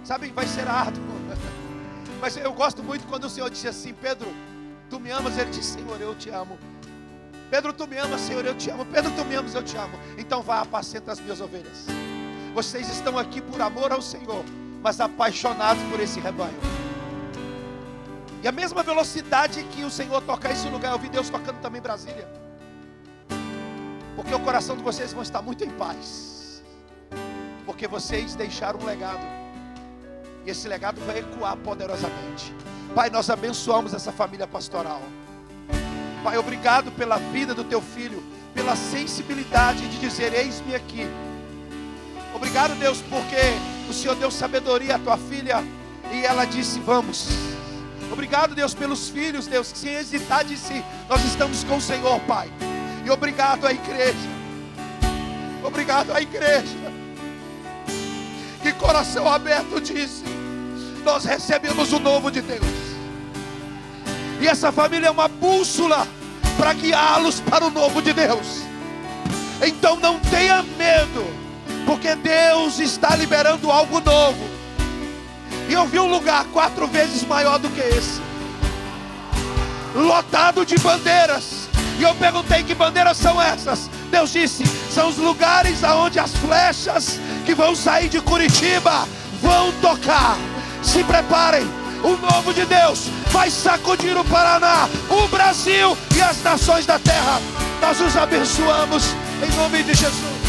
[0.03, 1.05] Sabem, vai ser árduo.
[2.21, 4.27] Mas eu gosto muito quando o Senhor disse assim: Pedro,
[4.91, 5.39] tu me amas?
[5.39, 6.59] Ele disse: Senhor, eu te amo.
[7.49, 8.85] Pedro, tu me amas, Senhor, eu te amo.
[8.87, 9.97] Pedro, tu me amas, eu te amo.
[10.19, 11.87] Então vá apacenta as minhas ovelhas.
[12.53, 14.45] Vocês estão aqui por amor ao Senhor,
[14.83, 16.59] mas apaixonados por esse rebanho.
[18.43, 21.81] E a mesma velocidade que o Senhor toca esse lugar, eu vi Deus tocando também
[21.81, 22.29] Brasília.
[24.17, 26.32] Porque o coração de vocês vão estar muito em paz.
[27.73, 29.27] Porque vocês deixaram um legado.
[30.45, 32.55] E esse legado vai ecoar poderosamente.
[32.95, 35.01] Pai, nós abençoamos essa família pastoral.
[36.23, 41.09] Pai, obrigado pela vida do teu filho, pela sensibilidade de dizer: Eis-me aqui.
[42.35, 43.41] Obrigado, Deus, porque
[43.89, 45.65] o Senhor deu sabedoria à tua filha
[46.13, 47.29] e ela disse: Vamos.
[48.13, 52.51] Obrigado, Deus, pelos filhos, Deus, que sem hesitar disse: Nós estamos com o Senhor, Pai.
[53.03, 54.29] E obrigado à igreja.
[55.65, 56.92] Obrigado à igreja.
[58.63, 60.23] Que coração aberto disse:
[61.05, 62.65] Nós recebemos o novo de Deus.
[64.41, 66.07] E essa família é uma bússola
[66.57, 68.63] para guiá-los para o novo de Deus.
[69.65, 71.25] Então não tenha medo,
[71.87, 74.51] porque Deus está liberando algo novo.
[75.69, 78.21] E eu vi um lugar quatro vezes maior do que esse,
[79.95, 81.69] lotado de bandeiras.
[81.99, 83.89] E eu perguntei que bandeiras são essas.
[84.13, 89.09] Deus disse: são os lugares aonde as flechas que vão sair de Curitiba
[89.41, 90.37] vão tocar.
[90.83, 91.67] Se preparem,
[92.05, 97.41] o novo de Deus vai sacudir o Paraná, o Brasil e as nações da terra.
[97.81, 100.42] Nós os abençoamos em nome de Jesus.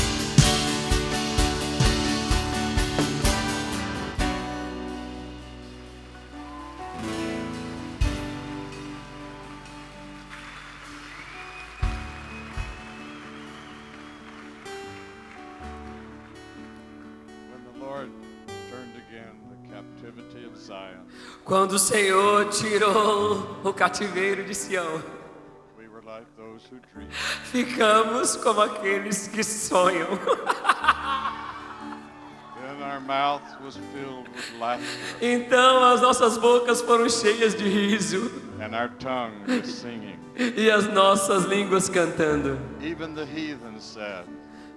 [21.53, 25.03] Quando o Senhor tirou o cativeiro de Sião,
[27.43, 30.07] ficamos como aqueles que sonham.
[35.21, 38.31] Então as nossas bocas foram cheias de riso.
[40.57, 42.57] E as nossas línguas cantando.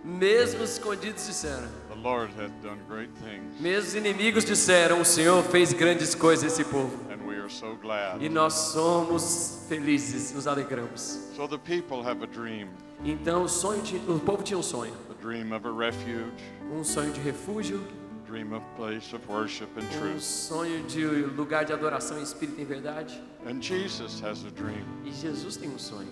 [0.06, 1.66] Mesmo os escondidos disseram.
[1.88, 6.46] The Lord done great things, Mesmo os inimigos disseram: O Senhor fez grandes coisas a
[6.46, 6.96] esse povo.
[7.10, 8.22] and we are so glad.
[8.22, 11.18] E nós somos felizes, nos alegramos.
[11.34, 12.68] So the people have a dream,
[13.04, 14.92] Então o, sonho de- o povo tinha um sonho.
[15.08, 16.30] the dream of a refuge,
[16.72, 17.82] Um sonho de refúgio,
[18.28, 20.20] dream of place of worship and um truth.
[20.22, 23.20] sonho de lugar de adoração em espírito e em verdade.
[23.44, 24.84] And Jesus has a dream.
[25.04, 26.10] E Jesus tem um sonho.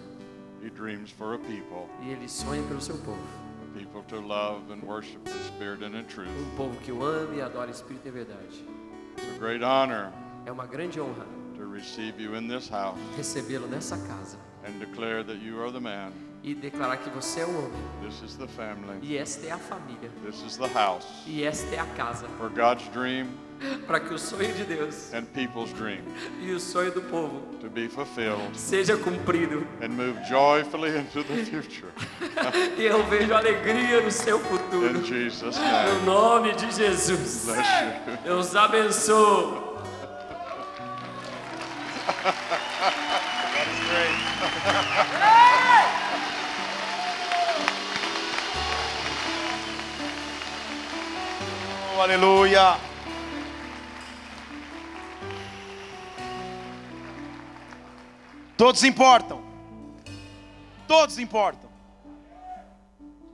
[0.64, 3.18] He dreams for a people, E ele sonha pelo seu povo.
[3.74, 6.28] People to love and worship the Spirit and in truth.
[6.28, 8.64] Um povo que o ama e adora em espírito e verdade.
[9.16, 10.12] It's a great honor
[10.46, 11.26] É uma grande honra
[11.56, 15.80] to receive you in this house recebê-lo nessa casa and declare that you are the
[15.80, 16.12] man.
[16.42, 17.82] e declarar que você é o homem.
[18.02, 18.98] This is the family.
[19.02, 20.10] E esta é a família.
[20.24, 22.26] This is the house E esta é a casa.
[22.38, 23.28] for God's dream
[23.86, 26.00] Para que o sonho de Deus and people's dream
[26.40, 29.66] e o sonho do povo to be fulfilled seja cumprido.
[29.80, 31.88] and move joyfully into the future.
[32.76, 34.98] E eu vejo alegria no seu futuro.
[34.98, 36.06] In Jesus' No name.
[36.06, 37.44] nome de Jesus.
[37.46, 37.68] Bless
[38.08, 38.16] you.
[38.24, 39.62] Deus abençoe.
[51.96, 52.76] Oh, aleluia.
[58.56, 59.42] Todos importam.
[60.86, 61.68] Todos importam.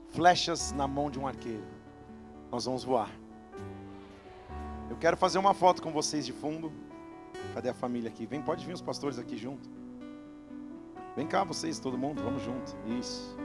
[0.09, 1.63] Flechas na mão de um arqueiro.
[2.51, 3.09] Nós vamos voar.
[4.89, 6.71] Eu quero fazer uma foto com vocês de fundo.
[7.53, 8.25] Cadê a família aqui?
[8.25, 9.69] Vem, pode vir os pastores aqui junto.
[11.15, 12.75] Vem cá vocês, todo mundo, vamos junto.
[12.99, 13.37] Isso.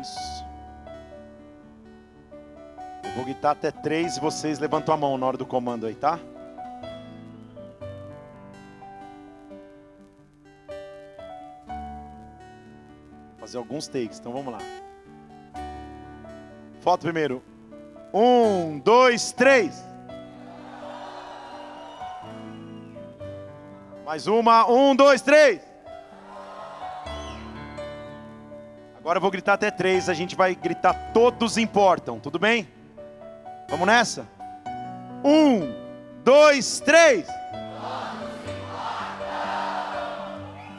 [0.00, 0.53] Isso.
[3.04, 5.94] Eu vou gritar até três e vocês levantam a mão na hora do comando aí,
[5.94, 6.18] tá?
[13.38, 14.58] Fazer alguns takes, então vamos lá.
[16.80, 17.42] Foto primeiro.
[18.12, 19.84] Um, dois, três.
[24.04, 24.70] Mais uma.
[24.70, 25.60] Um, dois, três.
[28.98, 30.08] Agora eu vou gritar até três.
[30.08, 32.18] A gente vai gritar todos importam.
[32.18, 32.68] Tudo bem?
[33.68, 34.26] Vamos nessa?
[35.24, 35.74] Um,
[36.24, 37.26] dois, três.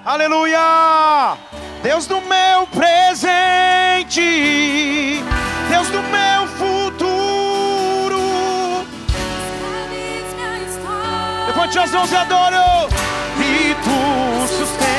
[0.06, 1.36] Aleluia!
[1.82, 4.22] Deus do meu presente,
[5.70, 8.20] Deus do meu futuro.
[11.48, 12.88] Levante as mãos e adoro.
[13.40, 14.95] E tu sustentas.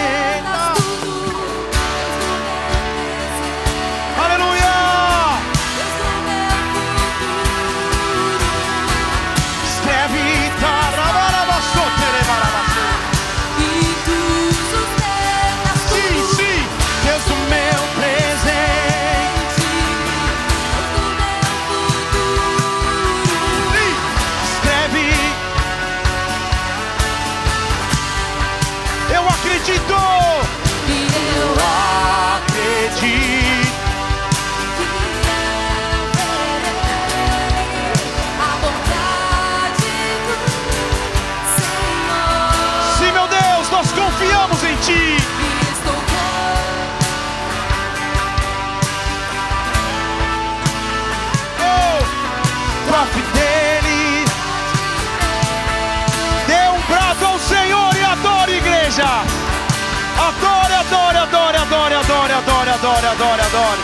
[63.16, 63.80] Adore, adore.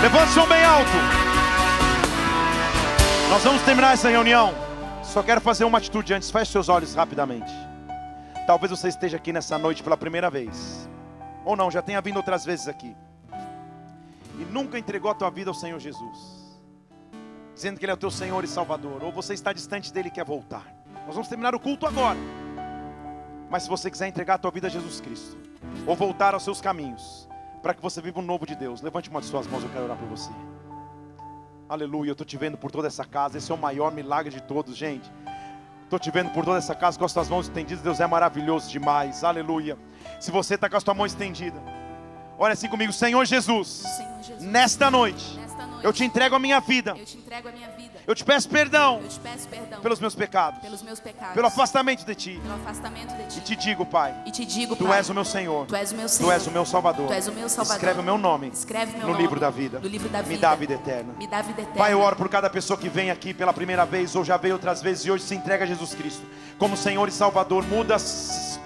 [0.00, 0.90] Levante o som bem alto.
[3.28, 4.54] Nós vamos terminar essa reunião.
[5.02, 6.30] Só quero fazer uma atitude antes.
[6.30, 7.52] Feche seus olhos rapidamente.
[8.46, 10.88] Talvez você esteja aqui nessa noite pela primeira vez.
[11.44, 12.96] Ou não, já tenha vindo outras vezes aqui.
[14.38, 16.46] E nunca entregou a tua vida ao Senhor Jesus.
[17.54, 19.02] Dizendo que Ele é o teu Senhor e Salvador.
[19.02, 20.64] Ou você está distante dele e quer voltar.
[21.06, 22.18] Nós vamos terminar o culto agora.
[23.50, 25.36] Mas se você quiser entregar a tua vida a Jesus Cristo.
[25.86, 27.25] Ou voltar aos seus caminhos.
[27.66, 28.80] Para que você viva o novo de Deus.
[28.80, 30.30] Levante uma de suas mãos, eu quero orar por você.
[31.68, 33.38] Aleluia, eu estou te vendo por toda essa casa.
[33.38, 35.10] Esse é o maior milagre de todos, gente.
[35.82, 37.82] Estou te vendo por toda essa casa com as tuas mãos estendidas.
[37.82, 39.24] Deus é maravilhoso demais.
[39.24, 39.76] Aleluia.
[40.20, 41.60] Se você está com a tua mão estendida,
[42.38, 43.66] olha assim comigo, Senhor Jesus.
[43.66, 45.45] Senhor Jesus, Nesta noite, nesta noite,
[45.86, 46.94] eu te entrego a minha vida.
[46.98, 47.96] eu te entrego a minha vida.
[48.06, 51.46] Eu te peço perdão Eu te peço perdão pelos meus pecados, pelos meus pecados, pelo
[51.48, 52.40] afastamento de ti.
[52.40, 53.38] pelo afastamento de ti.
[53.38, 55.66] E te digo, Pai, E te digo, tu Pai, és o meu Senhor.
[55.66, 56.32] tu és o meu Tu Senhor.
[56.32, 57.06] és o meu Salvador.
[57.08, 57.76] Tu és o meu Salvador.
[57.76, 59.80] Escreve o meu nome Escreve meu no nome livro da vida.
[59.80, 60.40] no livro da Me vida.
[60.40, 61.14] dá a vida eterna.
[61.18, 61.78] Me dá a vida eterna.
[61.78, 64.54] Pai, eu oro por cada pessoa que vem aqui pela primeira vez, ou já veio
[64.54, 66.22] outras vezes e hoje se entrega a Jesus Cristo
[66.58, 67.64] como Senhor e Salvador.
[67.66, 67.96] Muda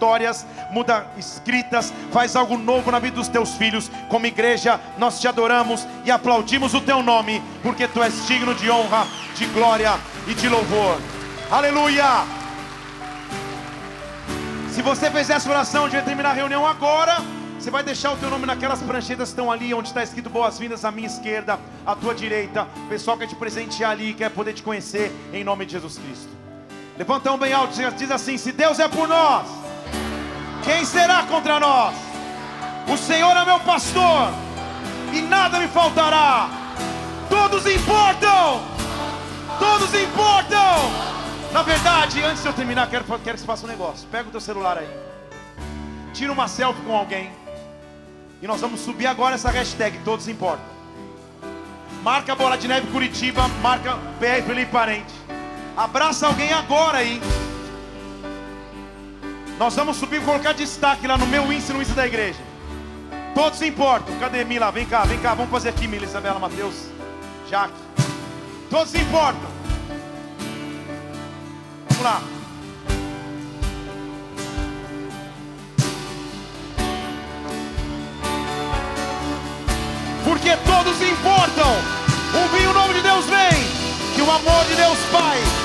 [0.00, 3.90] histórias, muda escritas, faz algo novo na vida dos teus filhos.
[4.08, 8.70] Como igreja, nós te adoramos e aplaudimos o teu nome, porque tu és digno de
[8.70, 9.06] honra,
[9.36, 10.98] de glória e de louvor.
[11.50, 12.24] Aleluia!
[14.70, 17.18] Se você fez essa oração, vai terminar a reunião agora.
[17.58, 20.82] Você vai deixar o teu nome naquelas pranchetas que estão ali, onde está escrito boas-vindas
[20.82, 22.66] à minha esquerda, à tua direita.
[22.86, 26.30] O pessoal quer te presentear ali, quer poder te conhecer, em nome de Jesus Cristo.
[26.96, 29.46] Levanta mão bem alto, diz assim: Se Deus é por nós,
[30.62, 31.94] quem será contra nós?
[32.88, 34.32] O Senhor é meu pastor,
[35.12, 36.48] e nada me faltará.
[37.28, 38.60] Todos importam,
[39.58, 41.10] todos importam.
[41.52, 44.08] Na verdade, antes de eu terminar, quero, quero que você faça um negócio.
[44.08, 44.88] Pega o teu celular aí,
[46.12, 47.30] tira uma selfie com alguém,
[48.42, 50.64] e nós vamos subir agora essa hashtag, todos importam.
[52.02, 55.12] Marca Bola de Neve Curitiba, marca PR Felipe Parente.
[55.76, 57.20] Abraça alguém agora aí.
[59.60, 62.38] Nós vamos subir e colocar destaque lá no meu Insta e no Insta da igreja.
[63.34, 64.18] Todos importam.
[64.18, 64.70] Cadê Mila?
[64.72, 65.34] Vem cá, vem cá.
[65.34, 66.86] Vamos fazer aqui, Mila, Isabela, Mateus,
[67.46, 67.74] Jaque.
[68.70, 69.50] Todos importam.
[71.90, 72.22] Vamos lá.
[80.24, 81.70] Porque todos importam.
[82.42, 83.62] Ouvir o nome de Deus vem.
[84.14, 85.60] Que o amor de Deus Pai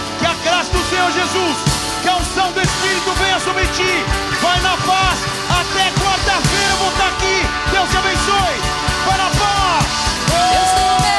[2.05, 4.05] que a unção do Espírito venha sobre ti.
[4.39, 5.17] Vai na paz.
[5.49, 7.47] Até quarta-feira eu vou estar aqui.
[7.71, 8.61] Deus te abençoe.
[9.07, 9.85] Vai na paz.
[11.11, 11.14] Oh!